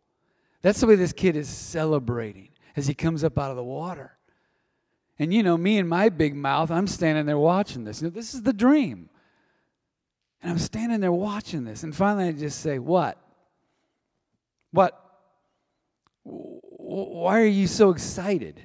That's 0.62 0.80
the 0.80 0.86
way 0.86 0.94
this 0.94 1.12
kid 1.12 1.36
is 1.36 1.48
celebrating 1.48 2.50
as 2.76 2.86
he 2.86 2.94
comes 2.94 3.24
up 3.24 3.38
out 3.38 3.50
of 3.50 3.56
the 3.56 3.64
water. 3.64 4.16
And 5.18 5.34
you 5.34 5.42
know, 5.42 5.56
me 5.58 5.78
and 5.78 5.88
my 5.88 6.08
big 6.08 6.34
mouth, 6.34 6.70
I'm 6.70 6.86
standing 6.86 7.26
there 7.26 7.38
watching 7.38 7.84
this. 7.84 8.00
You 8.00 8.08
know, 8.08 8.14
this 8.14 8.32
is 8.32 8.42
the 8.42 8.52
dream. 8.52 9.10
And 10.42 10.52
I'm 10.52 10.58
standing 10.58 11.00
there 11.00 11.12
watching 11.12 11.64
this. 11.64 11.82
And 11.82 11.94
finally, 11.94 12.28
I 12.28 12.32
just 12.32 12.60
say, 12.60 12.78
What? 12.78 13.18
What? 14.70 14.99
Why 16.24 17.40
are 17.40 17.46
you 17.46 17.66
so 17.66 17.90
excited? 17.90 18.62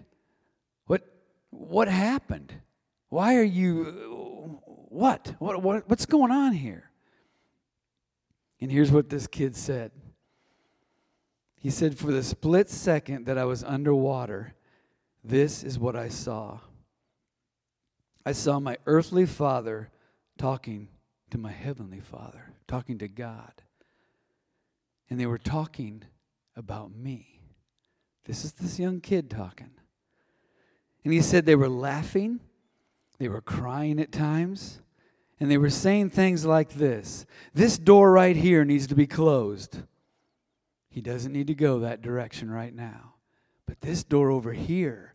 What, 0.87 1.03
what 1.49 1.87
happened? 1.87 2.53
Why 3.09 3.35
are 3.35 3.43
you, 3.43 4.59
what? 4.89 5.35
what? 5.39 5.61
What? 5.61 5.89
What's 5.89 6.05
going 6.05 6.31
on 6.31 6.53
here? 6.53 6.89
And 8.61 8.71
here's 8.71 8.91
what 8.91 9.09
this 9.09 9.27
kid 9.27 9.55
said 9.55 9.91
He 11.59 11.69
said, 11.69 11.97
For 11.97 12.11
the 12.11 12.23
split 12.23 12.69
second 12.69 13.25
that 13.25 13.37
I 13.37 13.45
was 13.45 13.63
underwater, 13.63 14.55
this 15.23 15.63
is 15.63 15.77
what 15.77 15.95
I 15.95 16.09
saw. 16.09 16.59
I 18.25 18.31
saw 18.31 18.59
my 18.59 18.77
earthly 18.85 19.25
father 19.25 19.91
talking 20.37 20.89
to 21.29 21.37
my 21.37 21.51
heavenly 21.51 21.99
father, 21.99 22.53
talking 22.67 22.97
to 22.99 23.07
God. 23.07 23.61
And 25.09 25.19
they 25.19 25.25
were 25.25 25.37
talking 25.37 26.03
about 26.55 26.95
me. 26.95 27.34
This 28.25 28.43
is 28.43 28.53
this 28.53 28.79
young 28.79 29.01
kid 29.01 29.29
talking. 29.29 29.71
And 31.03 31.13
he 31.13 31.21
said 31.21 31.45
they 31.45 31.55
were 31.55 31.69
laughing, 31.69 32.39
they 33.19 33.29
were 33.29 33.41
crying 33.41 33.99
at 33.99 34.11
times, 34.11 34.81
and 35.39 35.51
they 35.51 35.57
were 35.57 35.69
saying 35.69 36.09
things 36.09 36.45
like 36.45 36.73
this 36.73 37.25
This 37.53 37.77
door 37.77 38.11
right 38.11 38.35
here 38.35 38.65
needs 38.65 38.87
to 38.87 38.95
be 38.95 39.07
closed. 39.07 39.83
He 40.89 41.01
doesn't 41.01 41.33
need 41.33 41.47
to 41.47 41.55
go 41.55 41.79
that 41.79 42.01
direction 42.01 42.49
right 42.49 42.73
now. 42.73 43.15
But 43.67 43.81
this 43.81 44.03
door 44.03 44.31
over 44.31 44.53
here 44.53 45.13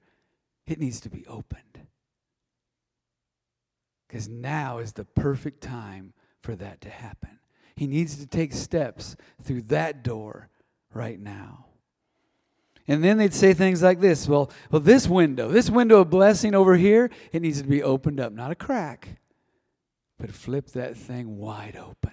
it 0.66 0.79
needs 0.79 1.01
to 1.01 1.11
be 1.11 1.27
opened. 1.27 1.81
Because 4.07 4.29
now 4.29 4.79
is 4.79 4.92
the 4.92 5.05
perfect 5.05 5.62
time 5.62 6.12
for 6.40 6.55
that 6.57 6.81
to 6.83 6.90
happen. 6.90 7.38
He 7.75 7.87
needs 7.87 8.16
to 8.16 8.27
take 8.27 8.53
steps 8.53 9.16
through 9.42 9.62
that 9.62 10.05
door 10.05 10.49
right 10.92 11.18
now. 11.18 11.66
And 12.88 13.05
then 13.05 13.19
they'd 13.19 13.35
say 13.35 13.55
things 13.55 13.83
like 13.83 14.01
this 14.01 14.29
well, 14.29 14.51
well, 14.71 14.81
this 14.81 15.07
window, 15.07 15.49
this 15.49 15.71
window 15.71 16.01
of 16.01 16.11
blessing 16.11 16.55
over 16.55 16.77
here, 16.77 17.11
it 17.33 17.43
needs 17.43 17.62
to 17.62 17.69
be 17.69 17.83
opened 17.83 18.21
up, 18.21 18.33
not 18.33 18.51
a 18.51 18.57
crack, 18.57 19.21
but 20.19 20.33
flip 20.33 20.69
that 20.73 20.97
thing 20.97 21.37
wide 21.37 21.77
open. 21.77 22.12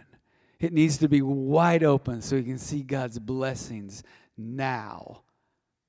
It 0.59 0.73
needs 0.73 0.97
to 0.97 1.07
be 1.07 1.21
wide 1.21 1.83
open 1.83 2.21
so 2.21 2.35
you 2.35 2.43
can 2.43 2.57
see 2.57 2.81
God's 2.81 3.19
blessings 3.19 4.03
now 4.37 5.21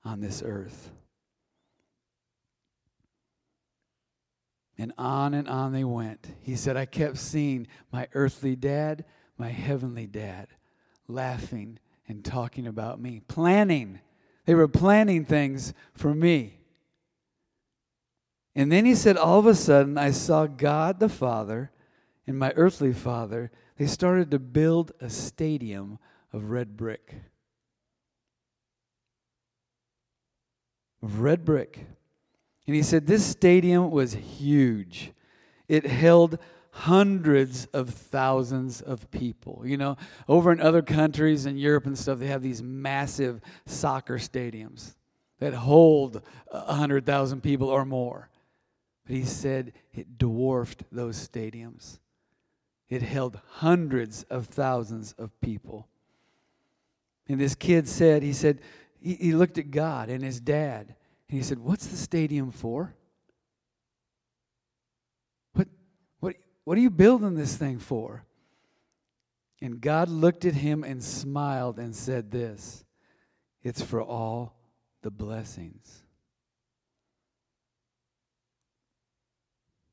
on 0.05 0.21
this 0.21 0.43
earth. 0.45 0.91
And 4.77 4.93
on 4.97 5.35
and 5.35 5.49
on 5.49 5.73
they 5.73 5.85
went. 5.85 6.29
He 6.41 6.55
said, 6.55 6.77
I 6.77 6.87
kept 6.87 7.19
seeing 7.19 7.67
my 7.93 8.09
earthly 8.14 8.55
dad, 8.55 9.05
my 9.37 9.49
heavenly 9.49 10.07
dad, 10.07 10.49
laughing 11.09 11.79
and 12.07 12.25
talking 12.25 12.67
about 12.67 13.01
me, 13.01 13.21
planning. 13.27 14.01
They 14.49 14.55
were 14.55 14.67
planning 14.67 15.27
things 15.27 15.75
for 15.93 16.15
me. 16.15 16.55
And 18.55 18.73
then 18.73 18.87
he 18.87 18.95
said, 18.95 19.19
All 19.19 19.39
of 19.39 19.45
a 19.45 19.55
sudden, 19.55 19.99
I 19.99 20.11
saw 20.11 20.47
God 20.47 21.01
the 21.01 21.11
Father 21.11 21.71
and 22.27 22.39
my 22.39 22.55
earthly 22.57 22.95
father. 22.95 23.51
They 23.77 23.87
started 23.87 24.31
to 24.31 24.39
build 24.39 24.93
a 25.03 25.11
stadium 25.11 25.99
of 26.33 26.51
red 26.51 26.79
brick. 26.79 27.17
Of 31.03 31.21
red 31.21 31.45
brick. 31.45 31.85
And 32.67 32.75
he 32.75 32.83
said 32.83 33.07
this 33.07 33.27
stadium 33.27 33.91
was 33.91 34.15
huge. 34.15 35.13
It 35.69 35.85
held 35.85 36.39
hundreds 36.79 37.67
of 37.67 37.91
thousands 37.91 38.81
of 38.81 39.11
people. 39.11 39.62
You 39.64 39.77
know, 39.77 39.97
over 40.29 40.53
in 40.53 40.61
other 40.61 40.83
countries 40.83 41.45
in 41.45 41.57
Europe 41.57 41.87
and 41.87 41.99
stuff, 41.99 42.19
they 42.19 42.29
have 42.29 42.43
these 42.43 42.62
massive 42.62 43.41
soccer 43.67 44.19
stadiums 44.19 44.95
that 45.41 45.55
hold 45.55 46.23
100,000 46.51 47.43
people 47.43 47.69
or 47.69 47.85
more. 47.85 48.29
But 49.07 49.17
he 49.17 49.25
said 49.25 49.73
it 49.93 50.19
dwarfed 50.19 50.85
those 50.93 51.29
stadiums. 51.29 51.99
It 52.88 53.03
held 53.03 53.41
hundreds 53.55 54.23
of 54.25 54.47
thousands 54.47 55.14
of 55.19 55.38
people. 55.41 55.88
And 57.29 57.41
this 57.41 57.55
kid 57.55 57.88
said, 57.88 58.23
he 58.23 58.33
said, 58.33 58.61
he, 59.01 59.14
he 59.14 59.33
looked 59.33 59.59
at 59.59 59.71
God 59.71 60.09
and 60.09 60.23
his 60.23 60.41
dad, 60.41 60.95
and 61.29 61.38
he 61.38 61.43
said, 61.43 61.59
What's 61.59 61.87
the 61.87 61.97
stadium 61.97 62.51
for? 62.51 62.95
What, 65.53 66.37
what, 66.68 66.76
are 66.76 66.83
you 66.83 66.90
building 66.90 67.35
this 67.35 67.57
thing 67.57 67.78
for? 67.78 68.26
And 69.62 69.81
God 69.81 70.11
looked 70.11 70.44
at 70.44 70.52
him 70.52 70.85
and 70.85 71.02
smiled 71.02 71.78
and 71.78 71.96
said, 71.96 72.31
This 72.31 72.85
it's 73.62 73.81
for 73.81 74.02
all 74.02 74.54
the 75.00 75.11
blessings. 75.11 76.02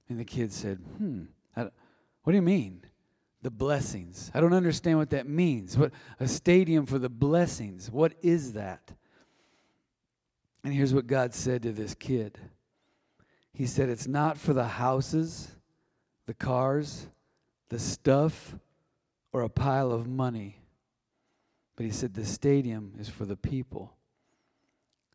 And 0.09 0.19
the 0.19 0.25
kid 0.25 0.51
said, 0.51 0.79
Hmm, 0.97 1.23
what 1.53 2.33
do 2.33 2.35
you 2.35 2.41
mean? 2.41 2.81
The 3.41 3.51
blessings. 3.51 4.29
I 4.33 4.41
don't 4.41 4.51
understand 4.51 4.97
what 4.97 5.11
that 5.11 5.29
means. 5.29 5.77
What 5.77 5.93
a 6.19 6.27
stadium 6.27 6.85
for 6.85 6.99
the 6.99 7.07
blessings. 7.07 7.89
What 7.89 8.15
is 8.21 8.51
that? 8.51 8.91
And 10.65 10.73
here's 10.73 10.93
what 10.93 11.07
God 11.07 11.33
said 11.33 11.63
to 11.63 11.71
this 11.71 11.95
kid 11.95 12.37
He 13.53 13.65
said, 13.65 13.87
It's 13.87 14.07
not 14.07 14.37
for 14.37 14.51
the 14.51 14.67
houses, 14.67 15.54
the 16.25 16.33
cars, 16.33 17.07
the 17.69 17.79
stuff, 17.79 18.55
or 19.31 19.41
a 19.41 19.49
pile 19.49 19.91
of 19.91 20.07
money. 20.07 20.61
But 21.75 21.85
He 21.85 21.91
said, 21.91 22.13
The 22.13 22.25
stadium 22.25 22.93
is 22.99 23.09
for 23.09 23.25
the 23.25 23.35
people, 23.35 23.95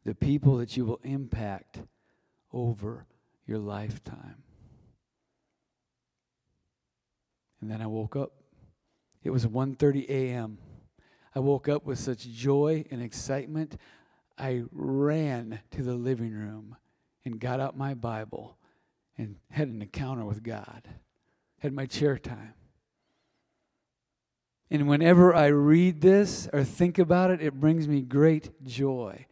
the 0.04 0.14
people 0.14 0.56
that 0.58 0.76
you 0.76 0.84
will 0.84 1.00
impact 1.02 1.80
over 2.52 3.06
your 3.46 3.58
lifetime. 3.58 4.42
And 7.60 7.70
then 7.70 7.82
I 7.82 7.86
woke 7.86 8.16
up. 8.16 8.32
It 9.22 9.30
was 9.30 9.46
1:30 9.46 10.08
a.m. 10.08 10.58
I 11.34 11.40
woke 11.40 11.68
up 11.68 11.84
with 11.84 11.98
such 11.98 12.28
joy 12.28 12.84
and 12.90 13.02
excitement. 13.02 13.76
I 14.38 14.64
ran 14.72 15.60
to 15.72 15.82
the 15.82 15.94
living 15.94 16.32
room 16.32 16.76
and 17.24 17.38
got 17.38 17.60
out 17.60 17.76
my 17.76 17.94
Bible 17.94 18.56
and 19.20 19.36
had 19.50 19.68
an 19.68 19.82
encounter 19.82 20.24
with 20.24 20.42
God, 20.42 20.88
had 21.58 21.74
my 21.74 21.84
chair 21.84 22.16
time. 22.16 22.54
And 24.70 24.88
whenever 24.88 25.34
I 25.34 25.48
read 25.48 26.00
this 26.00 26.48
or 26.54 26.64
think 26.64 26.98
about 26.98 27.30
it, 27.30 27.42
it 27.42 27.60
brings 27.60 27.86
me 27.86 28.00
great 28.00 28.64
joy. 28.64 29.26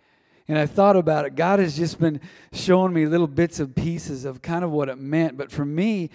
And 0.47 0.59
I 0.59 0.67
thought 0.67 0.97
about 0.97 1.25
it. 1.25 1.37
God 1.37 1.59
has 1.59 1.75
just 1.75 1.99
been 1.99 2.21
showing 2.53 2.93
me 2.93 3.07
little 3.07 3.27
bits 3.27 3.61
and 3.61 3.75
pieces 3.75 4.27
of 4.27 4.43
kind 4.43 4.63
of 4.63 4.71
what 4.71 4.91
it 4.91 4.99
meant. 4.99 5.39
But 5.39 5.51
for 5.51 5.65
me, 5.65 6.11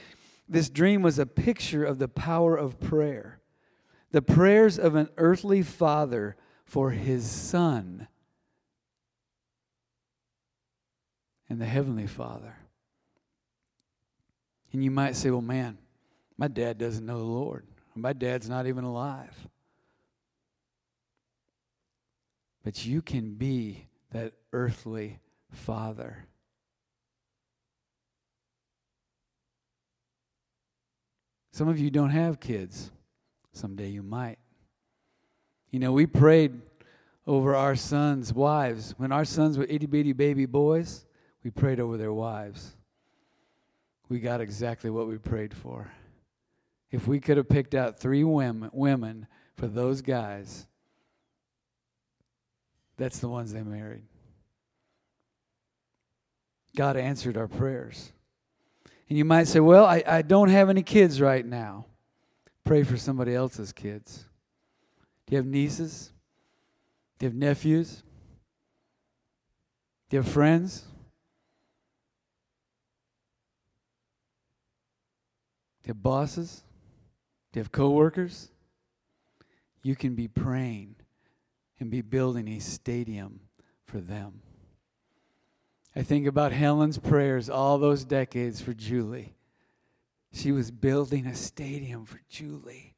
this 0.48 0.70
dream 0.70 1.02
was 1.02 1.18
a 1.18 1.26
picture 1.26 1.84
of 1.84 1.98
the 1.98 2.08
power 2.08 2.56
of 2.56 2.80
prayer. 2.80 3.40
The 4.12 4.22
prayers 4.22 4.78
of 4.78 4.94
an 4.94 5.10
earthly 5.18 5.64
father 5.64 6.36
for 6.64 6.92
his 6.92 7.28
son 7.28 8.08
and 11.50 11.60
the 11.60 11.66
Heavenly 11.66 12.08
Father. 12.08 12.58
And 14.74 14.84
you 14.84 14.92
might 14.92 15.16
say, 15.16 15.30
well, 15.30 15.42
man, 15.42 15.78
my 16.38 16.48
dad 16.48 16.80
doesn't 16.80 17.06
know 17.06 17.20
the 17.20 17.24
Lord. 17.24 17.66
My 17.96 18.14
dad's 18.14 18.50
not 18.50 18.66
even 18.66 18.84
alive. 18.84 19.48
But 22.64 22.86
you 22.86 23.02
can 23.02 23.36
be 23.36 23.88
that 24.12 24.34
earthly 24.52 25.20
father. 25.52 26.26
Some 31.52 31.68
of 31.68 31.78
you 31.78 31.92
don't 31.92 32.10
have 32.10 32.40
kids. 32.40 32.90
Someday 33.52 33.90
you 33.90 34.02
might. 34.02 34.40
You 35.70 35.80
know, 35.80 35.92
we 35.92 36.08
prayed 36.08 36.62
over 37.28 37.56
our 37.56 37.76
sons' 37.76 38.34
wives. 38.34 38.96
When 38.98 39.12
our 39.12 39.26
sons 39.26 39.58
were 39.58 39.66
itty 39.70 39.86
bitty 39.86 40.14
baby 40.14 40.48
boys, 40.48 41.06
we 41.44 41.52
prayed 41.52 41.80
over 41.80 41.96
their 41.96 42.14
wives. 42.14 42.76
We 44.14 44.20
got 44.20 44.42
exactly 44.42 44.92
what 44.92 45.08
we 45.08 45.18
prayed 45.18 45.56
for. 45.56 45.92
If 46.92 47.08
we 47.08 47.20
could 47.20 47.38
have 47.38 47.50
picked 47.50 47.74
out 47.74 48.00
three 48.00 48.24
women, 48.24 48.70
women 48.72 49.26
for 49.56 49.66
those 49.66 50.04
guys, 50.04 50.68
that's 52.96 53.18
the 53.18 53.28
ones 53.28 53.54
they 53.54 53.64
married. 53.64 54.04
God 56.76 56.96
answered 56.96 57.38
our 57.38 57.48
prayers. 57.48 58.12
And 59.10 59.18
you 59.18 59.26
might 59.26 59.48
say, 59.48 59.60
Well, 59.60 59.84
I, 59.84 60.04
I 60.06 60.22
don't 60.22 60.50
have 60.50 60.70
any 60.70 60.84
kids 60.84 61.20
right 61.20 61.44
now. 61.44 61.88
Pray 62.66 62.84
for 62.84 62.98
somebody 62.98 63.34
else's 63.34 63.72
kids. 63.72 64.26
Do 65.26 65.32
you 65.32 65.38
have 65.38 65.48
nieces? 65.48 66.14
Do 67.18 67.26
you 67.26 67.30
have 67.32 67.36
nephews? 67.36 68.04
Do 70.12 70.18
you 70.18 70.22
have 70.22 70.32
friends? 70.32 70.86
Do 75.84 75.90
you 75.90 75.94
have 75.94 76.04
bosses? 76.04 76.64
Do 77.52 77.60
you 77.60 77.64
have 77.64 77.72
coworkers? 77.72 78.50
You 79.82 79.96
can 79.96 80.16
be 80.16 80.30
praying 80.30 80.96
and 81.80 81.92
be 81.92 82.02
building 82.02 82.48
a 82.48 82.60
stadium 82.60 83.42
for 83.86 84.00
them. 84.00 84.42
I 85.96 86.02
think 86.02 86.26
about 86.26 86.54
Helen's 86.54 86.98
prayers 86.98 87.50
all 87.50 87.78
those 87.78 88.06
decades 88.06 88.62
for 88.62 88.74
Julie. 88.74 89.36
She 90.32 90.52
was 90.52 90.72
building 90.72 91.28
a 91.28 91.36
stadium 91.36 92.06
for 92.06 92.22
Julie. 92.30 92.96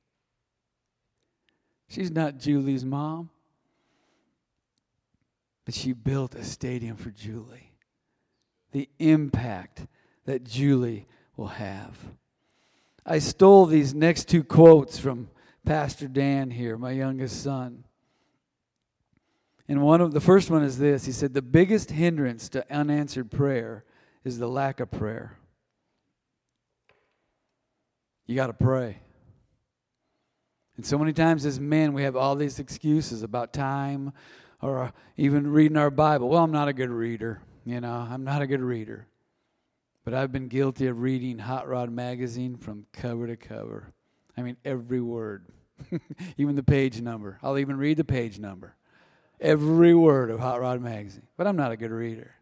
She's 1.89 2.11
not 2.11 2.39
Julie's 2.39 2.85
mom, 2.85 3.29
but 5.65 5.73
she 5.73 5.91
built 5.91 6.35
a 6.35 6.43
stadium 6.43 6.95
for 6.95 7.09
Julie. 7.09 7.73
The 8.71 8.89
impact 8.99 9.87
that 10.25 10.43
Julie 10.43 11.07
will 11.35 11.47
have. 11.47 11.97
I 13.05 13.19
stole 13.19 13.65
these 13.65 13.93
next 13.93 14.27
two 14.27 14.43
quotes 14.43 14.97
from 14.97 15.29
Pastor 15.63 16.07
Dan 16.07 16.49
here, 16.49 16.77
my 16.77 16.91
youngest 16.91 17.43
son. 17.43 17.83
And 19.67 19.81
one 19.81 20.01
of 20.01 20.11
the 20.11 20.21
first 20.21 20.49
one 20.49 20.63
is 20.63 20.77
this. 20.77 21.05
He 21.05 21.11
said 21.11 21.33
the 21.33 21.41
biggest 21.41 21.91
hindrance 21.91 22.49
to 22.49 22.65
unanswered 22.73 23.31
prayer 23.31 23.83
is 24.23 24.39
the 24.39 24.47
lack 24.47 24.79
of 24.79 24.91
prayer. 24.91 25.37
You 28.27 28.35
got 28.35 28.47
to 28.47 28.53
pray. 28.53 28.99
And 30.77 30.85
so 30.85 30.97
many 30.97 31.13
times 31.13 31.45
as 31.45 31.59
men, 31.59 31.93
we 31.93 32.03
have 32.03 32.15
all 32.15 32.35
these 32.35 32.59
excuses 32.59 33.23
about 33.23 33.53
time 33.53 34.13
or 34.61 34.93
even 35.15 35.51
reading 35.51 35.77
our 35.77 35.91
Bible. 35.91 36.29
Well, 36.29 36.43
I'm 36.43 36.51
not 36.51 36.67
a 36.67 36.73
good 36.73 36.89
reader. 36.89 37.41
You 37.65 37.81
know, 37.81 38.07
I'm 38.09 38.23
not 38.23 38.41
a 38.41 38.47
good 38.47 38.61
reader. 38.61 39.07
But 40.05 40.13
I've 40.13 40.31
been 40.31 40.47
guilty 40.47 40.85
of 40.85 41.01
reading 41.01 41.39
Hot 41.39 41.67
Rod 41.67 41.91
Magazine 41.91 42.57
from 42.57 42.85
cover 42.93 43.25
to 43.25 43.35
cover. 43.35 43.91
I 44.37 44.43
mean, 44.43 44.55
every 44.63 45.01
word, 45.01 45.47
even 46.37 46.55
the 46.55 46.63
page 46.63 47.01
number. 47.01 47.39
I'll 47.41 47.57
even 47.57 47.77
read 47.77 47.97
the 47.97 48.03
page 48.03 48.37
number. 48.37 48.75
Every 49.41 49.95
word 49.95 50.29
of 50.29 50.39
Hot 50.39 50.61
Rod 50.61 50.79
Magazine. 50.79 51.27
But 51.35 51.47
I'm 51.47 51.55
not 51.55 51.71
a 51.71 51.77
good 51.77 51.89
reader. 51.89 52.35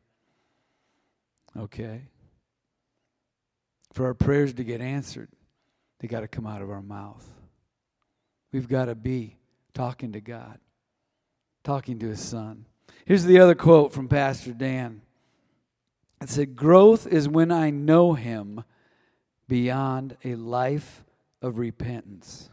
Okay? 1.58 2.02
For 3.94 4.08
our 4.08 4.14
prayers 4.14 4.54
to 4.56 4.66
get 4.66 4.82
answered, 4.82 5.30
they 6.00 6.10
got 6.10 6.20
to 6.20 6.28
come 6.28 6.46
out 6.46 6.62
of 6.62 6.70
our 6.70 6.82
mouth. 6.82 7.26
We've 8.52 8.68
got 8.68 8.86
to 8.86 8.96
be 8.96 9.38
talking 9.74 10.12
to 10.12 10.20
God, 10.20 10.60
talking 11.64 11.98
to 12.00 12.08
His 12.08 12.20
Son. 12.20 12.66
Here's 13.06 13.24
the 13.24 13.40
other 13.40 13.56
quote 13.56 13.94
from 13.94 14.10
Pastor 14.10 14.52
Dan. 14.52 15.03
It 16.24 16.30
said, 16.30 16.56
Growth 16.56 17.06
is 17.06 17.28
when 17.28 17.52
I 17.52 17.70
know 17.70 18.14
Him 18.14 18.64
beyond 19.50 20.16
a 20.24 20.36
life 20.36 21.04
of 21.42 21.58
repentance. 21.58 22.50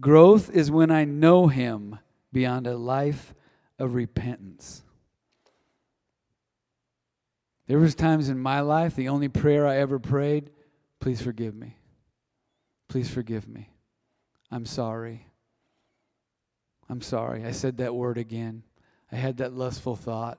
Growth 0.00 0.50
is 0.50 0.70
when 0.70 0.90
I 0.90 1.04
know 1.04 1.48
Him 1.48 1.98
beyond 2.32 2.66
a 2.66 2.78
life 2.78 3.34
of 3.78 3.94
repentance. 3.94 4.82
There 7.66 7.78
was 7.78 7.94
times 7.94 8.30
in 8.30 8.38
my 8.38 8.60
life 8.60 8.96
the 8.96 9.10
only 9.10 9.28
prayer 9.28 9.66
I 9.66 9.76
ever 9.76 9.98
prayed 9.98 10.50
Please 11.00 11.20
forgive 11.20 11.54
me. 11.54 11.76
Please 12.88 13.10
forgive 13.10 13.48
me. 13.48 13.70
I'm 14.50 14.66
sorry. 14.66 15.26
I'm 16.90 17.00
sorry. 17.00 17.44
I 17.44 17.52
said 17.52 17.78
that 17.78 17.94
word 17.94 18.18
again. 18.18 18.64
I 19.10 19.16
had 19.16 19.38
that 19.38 19.54
lustful 19.54 19.96
thought. 19.96 20.38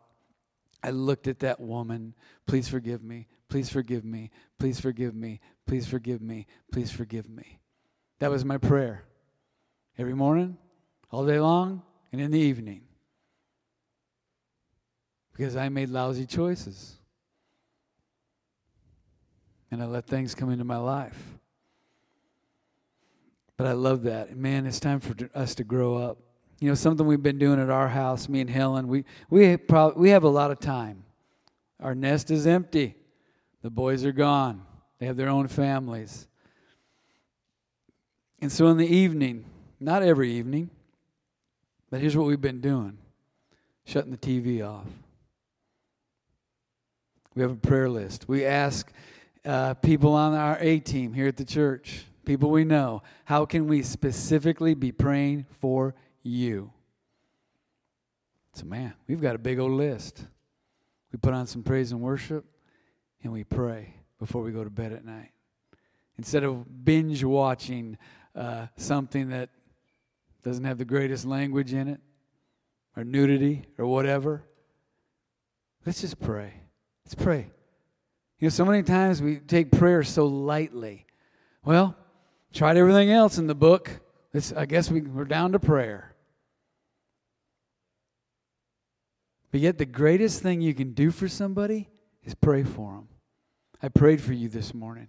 I 0.84 0.90
looked 0.90 1.28
at 1.28 1.40
that 1.40 1.60
woman. 1.60 2.16
Please 2.46 2.68
forgive 2.68 3.04
me. 3.04 3.28
Please 3.50 3.70
forgive 3.70 4.04
me. 4.04 4.32
Please 4.58 4.80
forgive 4.80 5.14
me. 5.14 5.40
Please 5.68 5.88
forgive 5.88 6.22
me. 6.22 6.48
Please 6.72 6.92
forgive 6.92 7.30
me. 7.30 7.60
That 8.20 8.32
was 8.32 8.46
my 8.46 8.58
prayer. 8.58 9.04
Every 9.98 10.14
morning, 10.14 10.58
all 11.12 11.26
day 11.26 11.40
long, 11.40 11.84
and 12.12 12.22
in 12.22 12.32
the 12.32 12.40
evening. 12.40 12.84
Because 15.34 15.56
I 15.56 15.70
made 15.70 15.90
lousy 15.90 16.26
choices 16.26 16.98
and 19.72 19.82
I 19.82 19.86
let 19.86 20.06
things 20.06 20.36
come 20.36 20.50
into 20.52 20.66
my 20.66 20.78
life. 20.78 21.40
But 23.58 23.68
I 23.68 23.72
love 23.74 24.04
that. 24.04 24.36
Man, 24.36 24.66
it's 24.66 24.80
time 24.80 25.00
for 25.00 25.16
us 25.34 25.56
to 25.56 25.64
grow 25.64 25.96
up. 25.98 26.18
You 26.62 26.68
know, 26.68 26.76
something 26.76 27.08
we've 27.08 27.24
been 27.24 27.40
doing 27.40 27.60
at 27.60 27.72
our 27.72 27.88
house, 27.88 28.30
me 28.30 28.40
and 28.40 28.50
Helen, 28.50 28.88
we, 28.88 29.04
we, 29.32 29.58
probably, 29.58 30.00
we 30.00 30.10
have 30.12 30.24
a 30.24 30.30
lot 30.30 30.52
of 30.52 30.60
time. 30.60 31.04
Our 31.80 31.96
nest 31.96 32.30
is 32.30 32.46
empty. 32.46 32.96
The 33.64 33.72
boys 33.72 34.06
are 34.06 34.12
gone. 34.12 34.62
They 35.00 35.08
have 35.08 35.18
their 35.18 35.28
own 35.28 35.48
families. 35.48 36.28
And 38.40 38.52
so 38.52 38.68
in 38.68 38.78
the 38.78 38.86
evening, 38.86 39.46
not 39.80 40.04
every 40.04 40.32
evening, 40.34 40.70
but 41.90 42.00
here's 42.00 42.16
what 42.16 42.28
we've 42.28 42.40
been 42.40 42.62
doing 42.62 43.00
shutting 43.84 44.12
the 44.12 44.18
TV 44.18 44.64
off. 44.64 44.86
We 47.34 47.42
have 47.42 47.52
a 47.52 47.56
prayer 47.56 47.90
list. 47.90 48.28
We 48.28 48.46
ask 48.46 48.92
uh, 49.44 49.74
people 49.74 50.14
on 50.14 50.36
our 50.36 50.60
A 50.62 50.80
team 50.80 51.14
here 51.14 51.28
at 51.28 51.38
the 51.38 51.46
church, 51.46 52.06
people 52.24 52.52
we 52.52 52.66
know, 52.66 53.02
how 53.26 53.46
can 53.46 53.68
we 53.68 53.82
specifically 53.82 54.76
be 54.76 54.92
praying 54.92 55.48
for 55.50 55.96
you? 56.24 56.72
So, 58.54 58.66
man, 58.66 58.94
we've 59.08 59.22
got 59.22 59.36
a 59.36 59.40
big 59.40 59.60
old 59.60 59.72
list. 59.72 60.26
We 61.12 61.18
put 61.18 61.34
on 61.34 61.48
some 61.48 61.64
praise 61.64 61.92
and 61.92 62.02
worship 62.02 62.46
and 63.24 63.32
we 63.32 63.44
pray 63.44 63.96
before 64.20 64.42
we 64.42 64.52
go 64.52 64.64
to 64.64 64.70
bed 64.70 64.94
at 64.94 65.06
night. 65.06 65.32
Instead 66.18 66.44
of 66.44 66.86
binge 66.86 67.24
watching 67.24 67.98
uh, 68.36 68.68
something 68.78 69.30
that 69.30 69.50
doesn't 70.44 70.64
have 70.64 70.78
the 70.78 70.86
greatest 70.86 71.26
language 71.26 71.74
in 71.74 71.88
it 71.88 72.00
or 72.96 73.04
nudity 73.04 73.66
or 73.78 73.86
whatever, 73.86 74.44
let's 75.86 76.02
just 76.02 76.20
pray. 76.20 76.54
Let's 77.06 77.16
pray. 77.16 77.52
You 78.40 78.46
know, 78.46 78.50
so 78.50 78.66
many 78.66 78.84
times 78.84 79.22
we 79.22 79.38
take 79.38 79.72
prayer 79.72 80.04
so 80.04 80.26
lightly. 80.26 81.06
Well, 81.64 81.96
tried 82.54 82.78
everything 82.78 83.12
else 83.12 83.38
in 83.38 83.48
the 83.48 83.56
book. 83.56 84.02
I 84.56 84.66
guess 84.66 84.90
we, 84.90 85.02
we're 85.02 85.26
down 85.26 85.52
to 85.52 85.60
prayer. 85.60 86.11
But 89.52 89.60
yet, 89.60 89.78
the 89.78 89.86
greatest 89.86 90.42
thing 90.42 90.62
you 90.62 90.74
can 90.74 90.94
do 90.94 91.12
for 91.12 91.28
somebody 91.28 91.90
is 92.24 92.34
pray 92.34 92.64
for 92.64 92.94
them. 92.94 93.08
I 93.82 93.90
prayed 93.90 94.22
for 94.22 94.34
you 94.34 94.48
this 94.48 94.74
morning. 94.74 95.08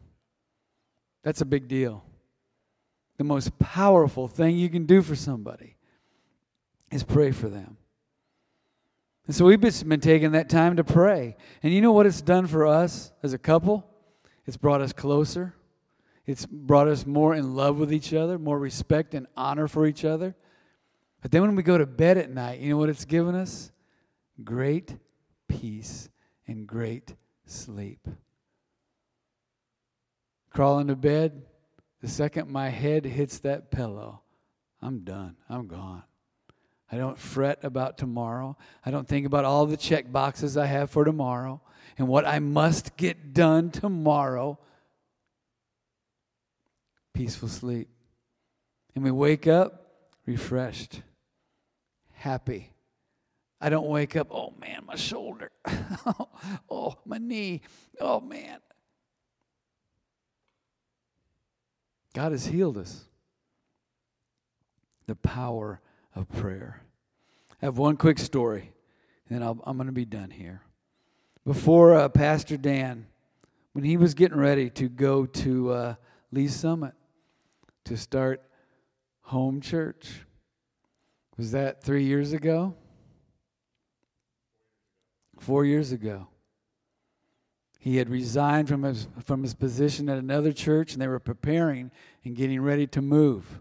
That's 1.23 1.41
a 1.41 1.45
big 1.45 1.69
deal. 1.69 2.05
The 3.19 3.25
most 3.25 3.57
powerful 3.59 4.27
thing 4.27 4.57
you 4.57 4.69
can 4.69 4.87
do 4.87 5.03
for 5.03 5.15
somebody 5.15 5.77
is 6.91 7.05
pray 7.05 7.31
for 7.31 7.49
them. 7.49 7.77
And 9.27 9.37
so 9.37 9.45
we've 9.45 9.61
been 9.61 10.01
taking 10.01 10.33
that 10.33 10.49
time 10.49 10.77
to 10.77 10.85
pray. 10.85 11.37
And 11.63 11.73
you 11.73 11.81
know 11.81 11.93
what 11.93 12.07
it's 12.07 12.21
done 12.21 12.47
for 12.47 12.67
us 12.67 13.13
as 13.23 13.33
a 13.33 13.39
couple? 13.39 13.87
It's 14.47 14.57
brought 14.57 14.81
us 14.81 14.93
closer. 14.93 15.55
It's 16.27 16.47
brought 16.47 16.89
us 16.89 17.07
more 17.07 17.35
in 17.35 17.55
love 17.55 17.79
with 17.79 17.93
each 17.93 18.13
other, 18.13 18.39
more 18.39 18.59
respect 18.59 19.15
and 19.15 19.27
honor 19.37 19.69
for 19.69 19.87
each 19.87 20.05
other. 20.05 20.35
But 21.21 21.31
then 21.31 21.43
when 21.43 21.55
we 21.55 21.63
go 21.63 21.79
to 21.79 21.87
bed 21.87 22.19
at 22.19 22.31
night, 22.31 22.59
you 22.59 22.71
know 22.71 22.79
what 22.79 22.89
it's 22.89 23.05
given 23.05 23.37
us? 23.37 23.71
Great 24.43 24.97
peace 25.49 26.09
and 26.47 26.67
great 26.67 27.15
sleep. 27.47 28.07
Crawl 30.51 30.79
into 30.79 30.97
bed, 30.97 31.43
the 32.01 32.09
second 32.09 32.51
my 32.51 32.69
head 32.69 33.05
hits 33.05 33.39
that 33.41 33.71
pillow, 33.71 34.23
I'm 34.81 35.01
done. 35.01 35.37
I'm 35.49 35.69
gone. 35.69 36.03
I 36.91 36.97
don't 36.97 37.17
fret 37.17 37.61
about 37.63 37.97
tomorrow. 37.97 38.57
I 38.85 38.91
don't 38.91 39.09
think 39.09 39.25
about 39.25 39.47
all 39.47 39.65
the 39.65 39.77
check 39.77 40.13
boxes 40.13 40.57
I 40.57 40.67
have 40.67 40.91
for 40.91 41.05
tomorrow 41.05 41.63
and 41.97 42.09
what 42.09 42.27
I 42.27 42.39
must 42.39 42.97
get 42.97 43.33
done 43.33 43.71
tomorrow. 43.71 44.59
Peaceful 47.15 47.49
sleep. 47.49 47.89
And 48.95 49.05
we 49.05 49.11
wake 49.11 49.47
up 49.47 49.87
refreshed, 50.27 51.01
happy. 52.13 52.72
I 53.65 53.69
don't 53.69 53.87
wake 53.87 54.17
up, 54.17 54.27
oh 54.33 54.53
man, 54.61 54.83
my 54.87 54.97
shoulder. 54.97 55.53
oh, 56.69 56.97
my 57.07 57.19
knee. 57.19 57.61
Oh 58.01 58.21
man. 58.21 58.59
God 62.13 62.33
has 62.33 62.47
healed 62.47 62.77
us. 62.77 63.05
The 65.07 65.15
power 65.15 65.81
of 66.17 66.29
prayer. 66.29 66.83
I 67.63 67.67
have 67.67 67.79
one 67.79 67.97
quick 67.97 68.19
story, 68.19 68.73
and 69.29 69.39
then 69.39 69.43
i 69.45 69.51
am 69.51 69.77
going 69.77 69.87
to 69.87 69.93
be 69.93 70.05
done 70.05 70.31
here. 70.31 70.63
Before 71.47 71.95
uh, 71.95 72.09
Pastor 72.09 72.57
Dan 72.57 73.07
when 73.75 73.85
he 73.85 73.97
was 73.97 74.15
getting 74.15 74.39
ready 74.39 74.71
to 74.71 74.89
go 74.89 75.25
to 75.25 75.71
uh, 75.71 75.95
Lee's 76.33 76.57
Summit 76.57 76.95
to 77.85 77.97
start 77.97 78.43
home 79.23 79.61
church. 79.61 80.23
Was 81.37 81.53
that 81.53 81.85
three 81.85 82.05
years 82.05 82.33
ago? 82.33 82.75
Four 85.39 85.65
years 85.65 85.93
ago. 85.93 86.29
He 87.79 87.97
had 87.97 88.09
resigned 88.09 88.69
from 88.69 88.85
his, 88.85 89.09
from 89.25 89.43
his 89.43 89.55
position 89.55 90.09
at 90.09 90.17
another 90.17 90.53
church, 90.53 90.93
and 90.93 91.03
they 91.03 91.09
were 91.09 91.19
preparing 91.19 91.91
and 92.25 92.37
getting 92.37 92.61
ready 92.61 92.87
to 92.87 93.03
move. 93.03 93.59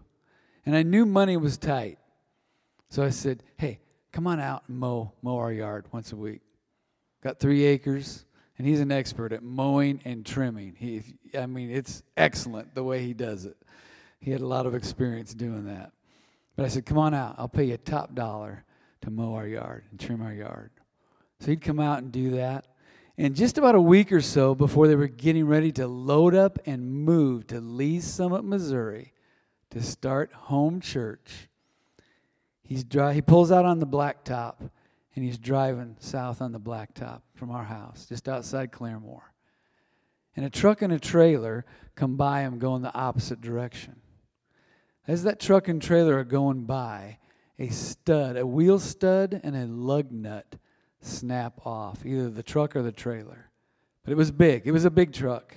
And 0.64 0.76
I 0.76 0.84
knew 0.84 1.04
money 1.04 1.36
was 1.36 1.58
tight. 1.58 1.98
So 2.88 3.02
I 3.02 3.10
said, 3.10 3.42
Hey, 3.56 3.80
come 4.12 4.28
on 4.28 4.38
out 4.38 4.62
and 4.68 4.78
mow, 4.78 5.12
mow 5.22 5.38
our 5.38 5.52
yard 5.52 5.86
once 5.90 6.12
a 6.12 6.16
week. 6.16 6.42
Got 7.20 7.40
three 7.40 7.64
acres, 7.64 8.24
and 8.58 8.66
he's 8.66 8.80
an 8.80 8.92
expert 8.92 9.32
at 9.32 9.42
mowing 9.42 10.00
and 10.04 10.24
trimming. 10.24 10.76
He, 10.78 11.02
I 11.36 11.46
mean, 11.46 11.70
it's 11.70 12.04
excellent 12.16 12.76
the 12.76 12.84
way 12.84 13.04
he 13.04 13.14
does 13.14 13.44
it. 13.44 13.56
He 14.20 14.30
had 14.30 14.40
a 14.40 14.46
lot 14.46 14.66
of 14.66 14.74
experience 14.76 15.34
doing 15.34 15.64
that. 15.64 15.90
But 16.54 16.66
I 16.66 16.68
said, 16.68 16.86
Come 16.86 16.98
on 16.98 17.12
out. 17.12 17.34
I'll 17.38 17.48
pay 17.48 17.64
you 17.64 17.74
a 17.74 17.78
top 17.78 18.14
dollar 18.14 18.64
to 19.00 19.10
mow 19.10 19.34
our 19.34 19.48
yard 19.48 19.82
and 19.90 19.98
trim 19.98 20.22
our 20.22 20.32
yard. 20.32 20.70
So 21.42 21.50
he'd 21.50 21.60
come 21.60 21.80
out 21.80 21.98
and 21.98 22.12
do 22.12 22.30
that. 22.30 22.68
And 23.18 23.34
just 23.34 23.58
about 23.58 23.74
a 23.74 23.80
week 23.80 24.12
or 24.12 24.20
so 24.20 24.54
before 24.54 24.86
they 24.86 24.94
were 24.94 25.08
getting 25.08 25.44
ready 25.44 25.72
to 25.72 25.88
load 25.88 26.36
up 26.36 26.60
and 26.66 26.88
move 26.88 27.48
to 27.48 27.60
Lee's 27.60 28.04
Summit, 28.04 28.44
Missouri 28.44 29.12
to 29.70 29.82
start 29.82 30.32
home 30.32 30.80
church, 30.80 31.48
he's 32.62 32.84
dry, 32.84 33.12
he 33.12 33.20
pulls 33.20 33.50
out 33.50 33.64
on 33.64 33.80
the 33.80 33.86
blacktop 33.88 34.70
and 35.16 35.24
he's 35.24 35.36
driving 35.36 35.96
south 35.98 36.40
on 36.40 36.52
the 36.52 36.60
blacktop 36.60 37.22
from 37.34 37.50
our 37.50 37.64
house, 37.64 38.06
just 38.08 38.28
outside 38.28 38.70
Claremore. 38.70 39.32
And 40.36 40.46
a 40.46 40.50
truck 40.50 40.80
and 40.80 40.92
a 40.92 41.00
trailer 41.00 41.64
come 41.96 42.16
by 42.16 42.42
him 42.42 42.60
going 42.60 42.82
the 42.82 42.94
opposite 42.94 43.40
direction. 43.40 43.96
As 45.08 45.24
that 45.24 45.40
truck 45.40 45.66
and 45.66 45.82
trailer 45.82 46.18
are 46.18 46.24
going 46.24 46.66
by, 46.66 47.18
a 47.58 47.68
stud, 47.68 48.36
a 48.36 48.46
wheel 48.46 48.78
stud, 48.78 49.40
and 49.42 49.56
a 49.56 49.66
lug 49.66 50.12
nut 50.12 50.54
snap 51.04 51.66
off, 51.66 52.04
either 52.04 52.30
the 52.30 52.42
truck 52.42 52.76
or 52.76 52.82
the 52.82 52.92
trailer. 52.92 53.50
But 54.04 54.12
it 54.12 54.16
was 54.16 54.30
big, 54.30 54.62
it 54.66 54.72
was 54.72 54.84
a 54.84 54.90
big 54.90 55.12
truck. 55.12 55.54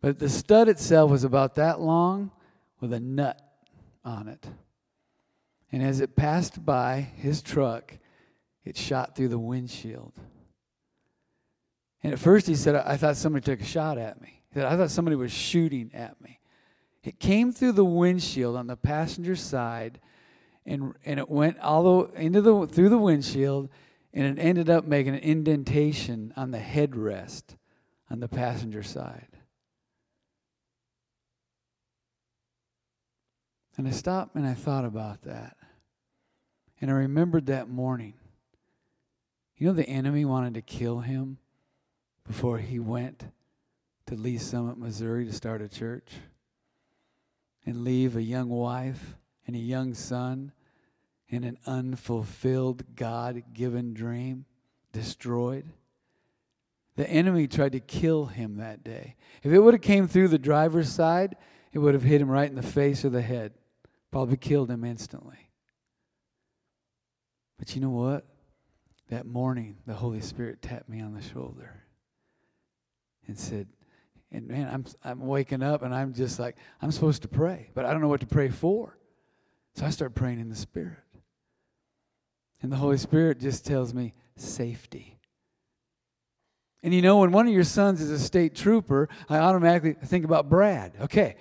But 0.00 0.18
the 0.18 0.28
stud 0.28 0.68
itself 0.68 1.10
was 1.10 1.24
about 1.24 1.56
that 1.56 1.80
long 1.80 2.30
with 2.80 2.92
a 2.92 3.00
nut 3.00 3.40
on 4.04 4.28
it. 4.28 4.46
And 5.72 5.82
as 5.82 6.00
it 6.00 6.16
passed 6.16 6.64
by 6.64 7.00
his 7.00 7.42
truck, 7.42 7.98
it 8.64 8.76
shot 8.76 9.16
through 9.16 9.28
the 9.28 9.38
windshield. 9.38 10.12
And 12.02 12.12
at 12.12 12.18
first 12.18 12.46
he 12.46 12.54
said, 12.54 12.76
I 12.76 12.96
thought 12.96 13.16
somebody 13.16 13.44
took 13.44 13.60
a 13.60 13.64
shot 13.64 13.98
at 13.98 14.20
me. 14.20 14.42
He 14.50 14.54
said, 14.54 14.66
I 14.66 14.76
thought 14.76 14.90
somebody 14.90 15.16
was 15.16 15.32
shooting 15.32 15.90
at 15.92 16.20
me. 16.20 16.38
It 17.02 17.18
came 17.18 17.52
through 17.52 17.72
the 17.72 17.84
windshield 17.84 18.56
on 18.56 18.66
the 18.66 18.76
passenger 18.76 19.36
side 19.36 20.00
and, 20.68 20.94
and 21.04 21.18
it 21.18 21.28
went 21.28 21.58
all 21.60 21.82
the 21.82 22.20
into 22.20 22.42
the 22.42 22.66
through 22.66 22.90
the 22.90 22.98
windshield 22.98 23.70
and 24.12 24.38
it 24.38 24.42
ended 24.42 24.70
up 24.70 24.86
making 24.86 25.14
an 25.14 25.20
indentation 25.20 26.32
on 26.36 26.50
the 26.50 26.58
headrest 26.58 27.56
on 28.10 28.20
the 28.20 28.28
passenger 28.28 28.82
side. 28.82 29.28
And 33.76 33.86
I 33.86 33.92
stopped 33.92 34.34
and 34.34 34.46
I 34.46 34.54
thought 34.54 34.84
about 34.84 35.22
that. 35.22 35.56
And 36.80 36.90
I 36.90 36.94
remembered 36.94 37.46
that 37.46 37.68
morning. 37.68 38.14
You 39.56 39.68
know, 39.68 39.72
the 39.72 39.88
enemy 39.88 40.24
wanted 40.24 40.54
to 40.54 40.62
kill 40.62 41.00
him 41.00 41.38
before 42.26 42.58
he 42.58 42.78
went 42.78 43.24
to 44.06 44.14
Lee's 44.14 44.42
Summit, 44.42 44.78
Missouri 44.78 45.24
to 45.26 45.32
start 45.32 45.62
a 45.62 45.68
church 45.68 46.12
and 47.66 47.84
leave 47.84 48.16
a 48.16 48.22
young 48.22 48.48
wife 48.48 49.16
and 49.46 49.54
a 49.54 49.60
young 49.60 49.94
son 49.94 50.52
in 51.28 51.44
an 51.44 51.58
unfulfilled 51.66 52.96
God 52.96 53.42
given 53.52 53.94
dream, 53.94 54.46
destroyed. 54.92 55.66
The 56.96 57.08
enemy 57.08 57.46
tried 57.46 57.72
to 57.72 57.80
kill 57.80 58.26
him 58.26 58.56
that 58.56 58.82
day. 58.82 59.16
If 59.42 59.52
it 59.52 59.58
would 59.58 59.74
have 59.74 59.82
came 59.82 60.08
through 60.08 60.28
the 60.28 60.38
driver's 60.38 60.90
side, 60.90 61.36
it 61.72 61.78
would 61.78 61.94
have 61.94 62.02
hit 62.02 62.20
him 62.20 62.30
right 62.30 62.48
in 62.48 62.56
the 62.56 62.62
face 62.62 63.04
or 63.04 63.10
the 63.10 63.22
head. 63.22 63.52
Probably 64.10 64.36
killed 64.36 64.70
him 64.70 64.84
instantly. 64.84 65.50
But 67.58 67.74
you 67.74 67.80
know 67.80 67.90
what? 67.90 68.24
That 69.10 69.26
morning, 69.26 69.76
the 69.86 69.94
Holy 69.94 70.20
Spirit 70.20 70.62
tapped 70.62 70.88
me 70.88 71.00
on 71.00 71.14
the 71.14 71.22
shoulder 71.22 71.84
and 73.26 73.38
said, 73.38 73.68
and 74.30 74.48
man, 74.48 74.68
I'm, 74.72 74.84
I'm 75.04 75.26
waking 75.26 75.62
up 75.62 75.82
and 75.82 75.94
I'm 75.94 76.12
just 76.12 76.38
like, 76.38 76.56
I'm 76.82 76.90
supposed 76.90 77.22
to 77.22 77.28
pray, 77.28 77.70
but 77.74 77.84
I 77.84 77.92
don't 77.92 78.00
know 78.00 78.08
what 78.08 78.20
to 78.20 78.26
pray 78.26 78.48
for. 78.48 78.98
So 79.74 79.86
I 79.86 79.90
start 79.90 80.14
praying 80.14 80.40
in 80.40 80.48
the 80.48 80.56
Spirit. 80.56 80.98
And 82.60 82.72
the 82.72 82.76
Holy 82.76 82.98
Spirit 82.98 83.40
just 83.40 83.64
tells 83.64 83.94
me 83.94 84.14
safety. 84.36 85.18
And 86.82 86.94
you 86.94 87.02
know, 87.02 87.18
when 87.18 87.32
one 87.32 87.46
of 87.46 87.52
your 87.52 87.64
sons 87.64 88.00
is 88.00 88.10
a 88.10 88.18
state 88.18 88.54
trooper, 88.54 89.08
I 89.28 89.38
automatically 89.38 89.94
think 89.94 90.24
about 90.24 90.48
Brad. 90.48 90.92
Okay, 91.00 91.36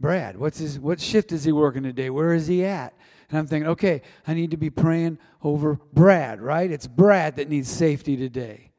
Brad, 0.00 0.36
what's 0.36 0.58
his 0.58 0.78
what 0.78 1.00
shift 1.00 1.32
is 1.32 1.44
he 1.44 1.52
working 1.52 1.82
today? 1.82 2.10
Where 2.10 2.32
is 2.32 2.46
he 2.46 2.64
at? 2.64 2.94
And 3.28 3.38
I'm 3.38 3.46
thinking, 3.46 3.70
okay, 3.70 4.02
I 4.26 4.34
need 4.34 4.50
to 4.50 4.56
be 4.56 4.70
praying 4.70 5.18
over 5.42 5.78
Brad, 5.92 6.40
right? 6.40 6.70
It's 6.70 6.86
Brad 6.86 7.36
that 7.36 7.48
needs 7.48 7.70
safety 7.70 8.16
today. 8.16 8.72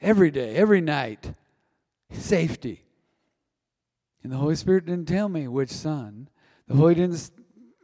Every 0.00 0.30
day, 0.30 0.56
every 0.56 0.80
night. 0.80 1.34
Safety. 2.12 2.84
And 4.22 4.32
the 4.32 4.36
Holy 4.36 4.56
Spirit 4.56 4.86
didn't 4.86 5.08
tell 5.08 5.28
me 5.28 5.48
which 5.48 5.70
son. 5.70 6.28
The 6.68 6.74
Holy 6.74 6.94
didn't 6.94 7.30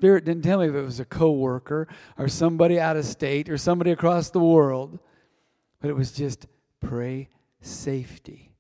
Spirit 0.03 0.25
didn't 0.25 0.43
tell 0.43 0.59
me 0.59 0.67
if 0.67 0.75
it 0.75 0.83
was 0.83 0.99
a 0.99 1.05
coworker 1.05 1.87
or 2.19 2.27
somebody 2.27 2.81
out 2.81 2.97
of 2.97 3.05
state 3.05 3.49
or 3.49 3.57
somebody 3.57 3.93
across 3.93 4.31
the 4.31 4.41
world, 4.41 4.99
but 5.81 5.91
it 5.91 5.93
was 5.93 6.11
just 6.11 6.49
pray 6.81 7.29
safety. 7.61 8.51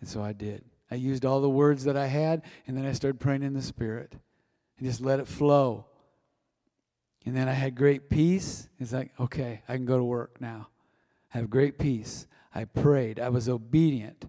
And 0.00 0.08
so 0.08 0.24
I 0.24 0.32
did. 0.32 0.64
I 0.90 0.96
used 0.96 1.24
all 1.24 1.40
the 1.40 1.48
words 1.48 1.84
that 1.84 1.96
I 1.96 2.06
had, 2.06 2.42
and 2.66 2.76
then 2.76 2.84
I 2.84 2.90
started 2.90 3.20
praying 3.20 3.44
in 3.44 3.54
the 3.54 3.62
Spirit 3.62 4.16
and 4.76 4.88
just 4.88 5.00
let 5.00 5.20
it 5.20 5.28
flow. 5.28 5.86
And 7.24 7.36
then 7.36 7.48
I 7.48 7.52
had 7.52 7.76
great 7.76 8.10
peace. 8.10 8.68
It's 8.80 8.92
like, 8.92 9.12
okay, 9.20 9.62
I 9.68 9.76
can 9.76 9.86
go 9.86 9.98
to 9.98 10.02
work 10.02 10.40
now. 10.40 10.66
I 11.32 11.38
have 11.38 11.48
great 11.48 11.78
peace. 11.78 12.26
I 12.52 12.64
prayed. 12.64 13.20
I 13.20 13.28
was 13.28 13.48
obedient. 13.48 14.24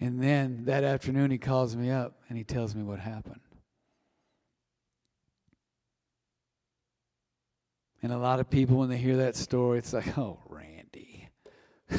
And 0.00 0.22
then 0.22 0.64
that 0.66 0.84
afternoon, 0.84 1.30
he 1.30 1.38
calls 1.38 1.74
me 1.74 1.90
up 1.90 2.20
and 2.28 2.38
he 2.38 2.44
tells 2.44 2.74
me 2.74 2.82
what 2.82 3.00
happened. 3.00 3.40
And 8.00 8.12
a 8.12 8.18
lot 8.18 8.38
of 8.38 8.48
people, 8.48 8.76
when 8.76 8.88
they 8.88 8.96
hear 8.96 9.16
that 9.16 9.34
story, 9.34 9.78
it's 9.78 9.92
like, 9.92 10.16
oh, 10.16 10.38
Randy. 10.48 11.28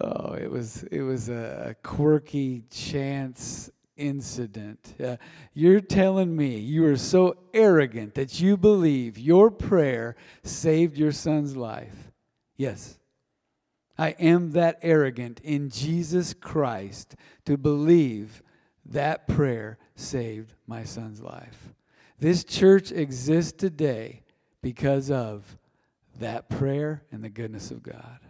oh, 0.00 0.32
it 0.32 0.50
was 0.50 0.84
it 0.84 1.02
was 1.02 1.28
a 1.28 1.76
quirky 1.82 2.64
chance 2.70 3.70
incident. 3.96 4.94
Uh, 5.02 5.16
you're 5.52 5.80
telling 5.80 6.34
me 6.34 6.58
you 6.58 6.86
are 6.86 6.96
so 6.96 7.36
arrogant 7.52 8.14
that 8.14 8.40
you 8.40 8.56
believe 8.56 9.18
your 9.18 9.50
prayer 9.50 10.16
saved 10.42 10.96
your 10.96 11.12
son's 11.12 11.54
life. 11.54 12.12
Yes. 12.56 12.99
I 14.00 14.16
am 14.18 14.52
that 14.52 14.78
arrogant 14.80 15.40
in 15.44 15.68
Jesus 15.68 16.32
Christ 16.32 17.16
to 17.44 17.58
believe 17.58 18.42
that 18.86 19.28
prayer 19.28 19.76
saved 19.94 20.54
my 20.66 20.84
son's 20.84 21.20
life. 21.20 21.68
This 22.18 22.42
church 22.42 22.92
exists 22.92 23.52
today 23.52 24.22
because 24.62 25.10
of 25.10 25.58
that 26.18 26.48
prayer 26.48 27.02
and 27.12 27.22
the 27.22 27.28
goodness 27.28 27.70
of 27.70 27.82
God. 27.82 28.20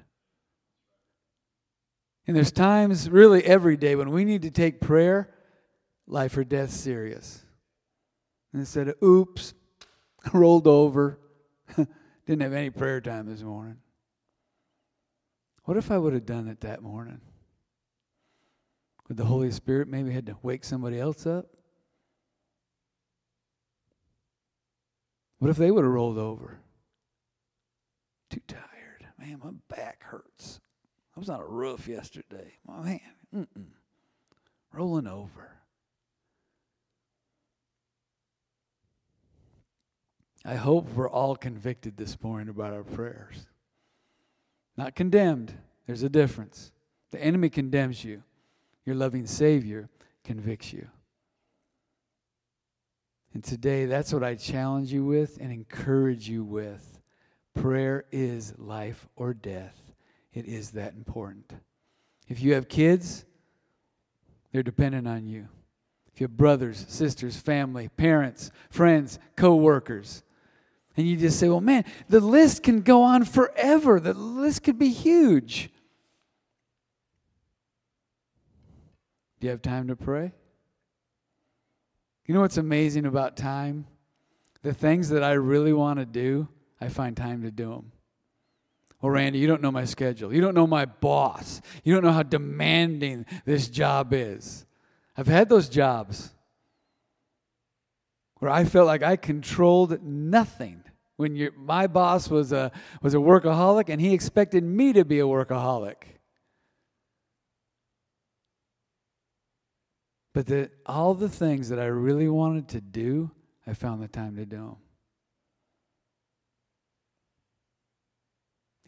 And 2.26 2.34
there's 2.34 2.50
times, 2.50 3.08
really 3.08 3.44
every 3.44 3.76
day, 3.76 3.94
when 3.94 4.10
we 4.10 4.24
need 4.24 4.42
to 4.42 4.50
take 4.50 4.80
prayer, 4.80 5.32
life 6.08 6.36
or 6.36 6.42
death, 6.42 6.72
serious. 6.72 7.44
And 8.52 8.58
instead 8.58 8.88
of, 8.88 9.00
oops, 9.04 9.54
rolled 10.32 10.66
over, 10.66 11.20
didn't 12.26 12.42
have 12.42 12.54
any 12.54 12.70
prayer 12.70 13.00
time 13.00 13.26
this 13.26 13.42
morning. 13.42 13.76
What 15.64 15.76
if 15.76 15.90
I 15.90 15.98
would 15.98 16.14
have 16.14 16.26
done 16.26 16.48
it 16.48 16.60
that 16.60 16.82
morning? 16.82 17.20
Would 19.08 19.16
the 19.16 19.24
Holy 19.24 19.50
Spirit 19.50 19.88
maybe 19.88 20.12
had 20.12 20.26
to 20.26 20.36
wake 20.42 20.64
somebody 20.64 20.98
else 20.98 21.26
up? 21.26 21.46
What 25.38 25.50
if 25.50 25.56
they 25.56 25.70
would 25.70 25.84
have 25.84 25.92
rolled 25.92 26.18
over? 26.18 26.60
Too 28.30 28.40
tired. 28.46 29.08
Man, 29.18 29.40
my 29.42 29.50
back 29.74 30.04
hurts. 30.04 30.60
I 31.16 31.20
was 31.20 31.28
on 31.28 31.40
a 31.40 31.46
roof 31.46 31.88
yesterday. 31.88 32.54
My 32.66 32.80
man, 32.80 33.00
mm-mm. 33.34 33.66
rolling 34.72 35.06
over. 35.06 35.56
I 40.44 40.54
hope 40.54 40.92
we're 40.94 41.10
all 41.10 41.36
convicted 41.36 41.96
this 41.96 42.22
morning 42.22 42.48
about 42.48 42.72
our 42.72 42.84
prayers. 42.84 43.46
Not 44.80 44.94
condemned. 44.94 45.52
There's 45.86 46.02
a 46.02 46.08
difference. 46.08 46.72
The 47.10 47.22
enemy 47.22 47.50
condemns 47.50 48.02
you, 48.02 48.22
your 48.86 48.96
loving 48.96 49.26
Savior 49.26 49.90
convicts 50.24 50.72
you. 50.72 50.88
And 53.34 53.44
today, 53.44 53.84
that's 53.84 54.12
what 54.12 54.24
I 54.24 54.36
challenge 54.36 54.90
you 54.90 55.04
with 55.04 55.36
and 55.38 55.52
encourage 55.52 56.28
you 56.28 56.42
with. 56.44 56.98
Prayer 57.54 58.06
is 58.10 58.54
life 58.56 59.06
or 59.16 59.34
death. 59.34 59.92
It 60.32 60.46
is 60.46 60.70
that 60.70 60.94
important. 60.94 61.52
If 62.26 62.40
you 62.40 62.54
have 62.54 62.68
kids, 62.68 63.26
they're 64.50 64.62
dependent 64.62 65.06
on 65.06 65.26
you. 65.26 65.48
If 66.12 66.20
you 66.20 66.24
have 66.24 66.38
brothers, 66.38 66.86
sisters, 66.88 67.36
family, 67.36 67.88
parents, 67.88 68.50
friends, 68.70 69.18
co 69.36 69.54
workers, 69.56 70.22
and 70.96 71.06
you 71.06 71.16
just 71.16 71.38
say, 71.38 71.48
well, 71.48 71.60
man, 71.60 71.84
the 72.08 72.20
list 72.20 72.62
can 72.62 72.80
go 72.80 73.02
on 73.02 73.24
forever. 73.24 74.00
The 74.00 74.14
list 74.14 74.62
could 74.64 74.78
be 74.78 74.90
huge. 74.90 75.70
Do 79.38 79.46
you 79.46 79.50
have 79.50 79.62
time 79.62 79.88
to 79.88 79.96
pray? 79.96 80.32
You 82.26 82.34
know 82.34 82.40
what's 82.40 82.58
amazing 82.58 83.06
about 83.06 83.36
time? 83.36 83.86
The 84.62 84.74
things 84.74 85.08
that 85.08 85.22
I 85.22 85.32
really 85.32 85.72
want 85.72 85.98
to 85.98 86.06
do, 86.06 86.48
I 86.80 86.88
find 86.88 87.16
time 87.16 87.42
to 87.42 87.50
do 87.50 87.70
them. 87.70 87.92
Well, 89.00 89.10
Randy, 89.10 89.38
you 89.38 89.46
don't 89.46 89.62
know 89.62 89.72
my 89.72 89.86
schedule. 89.86 90.32
You 90.32 90.42
don't 90.42 90.54
know 90.54 90.66
my 90.66 90.84
boss. 90.84 91.62
You 91.82 91.94
don't 91.94 92.04
know 92.04 92.12
how 92.12 92.22
demanding 92.22 93.24
this 93.46 93.68
job 93.68 94.12
is. 94.12 94.66
I've 95.16 95.26
had 95.26 95.48
those 95.48 95.68
jobs 95.68 96.34
where 98.40 98.50
I 98.50 98.64
felt 98.64 98.86
like 98.86 99.02
I 99.02 99.16
controlled 99.16 100.02
nothing. 100.02 100.82
When 101.16 101.50
my 101.56 101.86
boss 101.86 102.28
was 102.28 102.52
a, 102.52 102.72
was 103.02 103.14
a 103.14 103.18
workaholic 103.18 103.88
and 103.88 104.00
he 104.00 104.12
expected 104.14 104.64
me 104.64 104.92
to 104.94 105.04
be 105.04 105.20
a 105.20 105.24
workaholic. 105.24 105.96
But 110.32 110.46
the, 110.46 110.70
all 110.86 111.14
the 111.14 111.28
things 111.28 111.68
that 111.68 111.78
I 111.78 111.86
really 111.86 112.28
wanted 112.28 112.68
to 112.68 112.80
do, 112.80 113.30
I 113.66 113.74
found 113.74 114.02
the 114.02 114.08
time 114.08 114.36
to 114.36 114.46
do 114.46 114.56
them. 114.56 114.76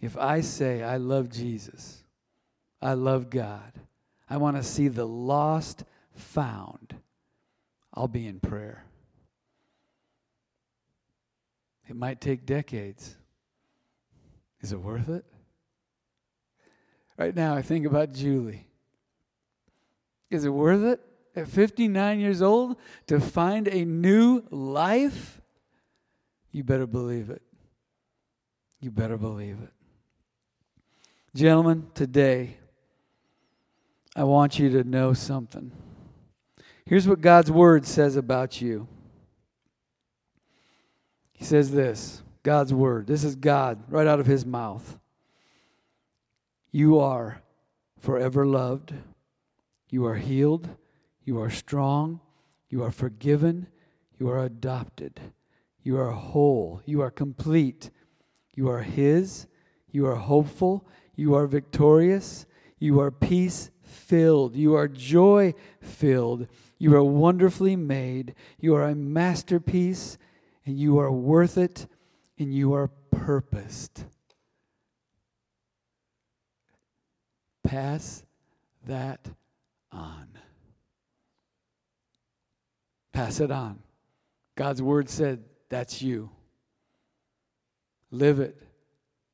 If 0.01 0.17
I 0.17 0.41
say, 0.41 0.83
I 0.83 0.97
love 0.97 1.29
Jesus, 1.31 2.03
I 2.81 2.95
love 2.95 3.29
God, 3.29 3.73
I 4.29 4.39
want 4.39 4.57
to 4.57 4.63
see 4.63 4.89
the 4.89 5.07
lost 5.07 5.85
found, 6.15 6.97
I'll 7.93 8.09
be 8.09 8.27
in 8.27 8.41
prayer. 8.41 8.87
It 11.89 11.97
might 11.97 12.21
take 12.21 12.47
decades. 12.47 13.17
Is 14.61 14.73
it 14.73 14.81
worth 14.81 15.09
it? 15.09 15.25
Right 17.19 17.35
now, 17.35 17.55
I 17.55 17.63
think 17.63 17.87
about 17.87 18.13
Julie. 18.13 18.67
Is 20.31 20.45
it 20.45 20.51
worth 20.51 20.83
it? 20.83 21.01
at 21.35 21.49
59 21.49 22.21
years 22.21 22.43
old 22.43 22.77
to 23.07 23.21
find 23.21 23.69
a 23.69 23.85
new 23.85 24.43
life, 24.51 25.41
you 26.51 26.63
better 26.63 26.87
believe 26.87 27.31
it. 27.31 27.43
You 28.81 28.91
better 28.91 29.17
believe 29.17 29.59
it. 29.63 29.73
Gentlemen, 31.35 31.87
today, 31.95 32.57
I 34.15 34.25
want 34.25 34.59
you 34.59 34.69
to 34.71 34.85
know 34.85 35.15
something. 35.15 35.73
Here's 36.85 37.09
what 37.09 37.21
God's 37.21 37.51
word 37.51 37.87
says 37.87 38.17
about 38.17 38.61
you. 38.61 38.89
He 41.43 41.47
says 41.47 41.73
this 41.73 42.23
God's 42.45 42.73
word. 42.73 43.09
This 43.09 43.25
is 43.25 43.35
God 43.35 43.83
right 43.89 44.07
out 44.07 44.21
of 44.21 44.27
his 44.27 44.47
mouth. 44.47 44.97
You 46.71 47.01
are 47.01 47.43
forever 47.99 48.47
loved. 48.47 48.95
You 49.91 50.07
are 50.07 50.15
healed. 50.15 50.69
You 51.25 51.41
are 51.41 51.51
strong. 51.51 52.21
You 52.71 52.85
are 52.85 52.93
forgiven. 52.93 53.67
You 54.21 54.31
are 54.31 54.39
adopted. 54.39 55.19
You 55.83 55.99
are 55.99 56.13
whole. 56.13 56.81
You 56.87 57.01
are 57.01 57.11
complete. 57.11 57.91
You 58.55 58.69
are 58.69 58.83
His. 58.83 59.49
You 59.91 60.07
are 60.07 60.15
hopeful. 60.15 60.87
You 61.17 61.35
are 61.35 61.49
victorious. 61.49 62.47
You 62.79 63.01
are 63.01 63.11
peace 63.11 63.73
filled. 63.83 64.55
You 64.55 64.75
are 64.77 64.87
joy 64.87 65.55
filled. 65.81 66.47
You 66.79 66.95
are 66.95 67.03
wonderfully 67.03 67.75
made. 67.75 68.37
You 68.61 68.77
are 68.77 68.85
a 68.85 68.95
masterpiece, 68.95 70.19
and 70.65 70.79
you 70.79 70.99
are 70.99 71.11
worth 71.11 71.59
it, 71.59 71.87
and 72.39 72.55
you 72.55 72.75
are 72.75 72.89
purposed. 73.11 74.05
Pass 77.65 78.23
that 78.87 79.29
on. 79.91 80.29
Pass 83.13 83.41
it 83.41 83.51
on. 83.51 83.79
God's 84.57 84.83
word 84.83 85.09
said, 85.09 85.45
That's 85.69 86.03
you. 86.03 86.31
Live 88.11 88.41
it 88.41 88.61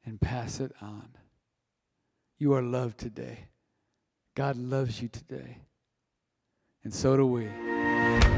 and 0.05 0.21
pass 0.21 0.61
it 0.61 0.73
on. 0.81 1.09
You 2.39 2.55
are 2.55 2.63
loved 2.63 2.99
today. 2.99 3.49
God 4.35 4.57
loves 4.57 5.03
you 5.03 5.09
today. 5.09 5.59
And 6.85 6.95
so 6.95 7.17
do 7.17 7.27
we. 7.27 8.38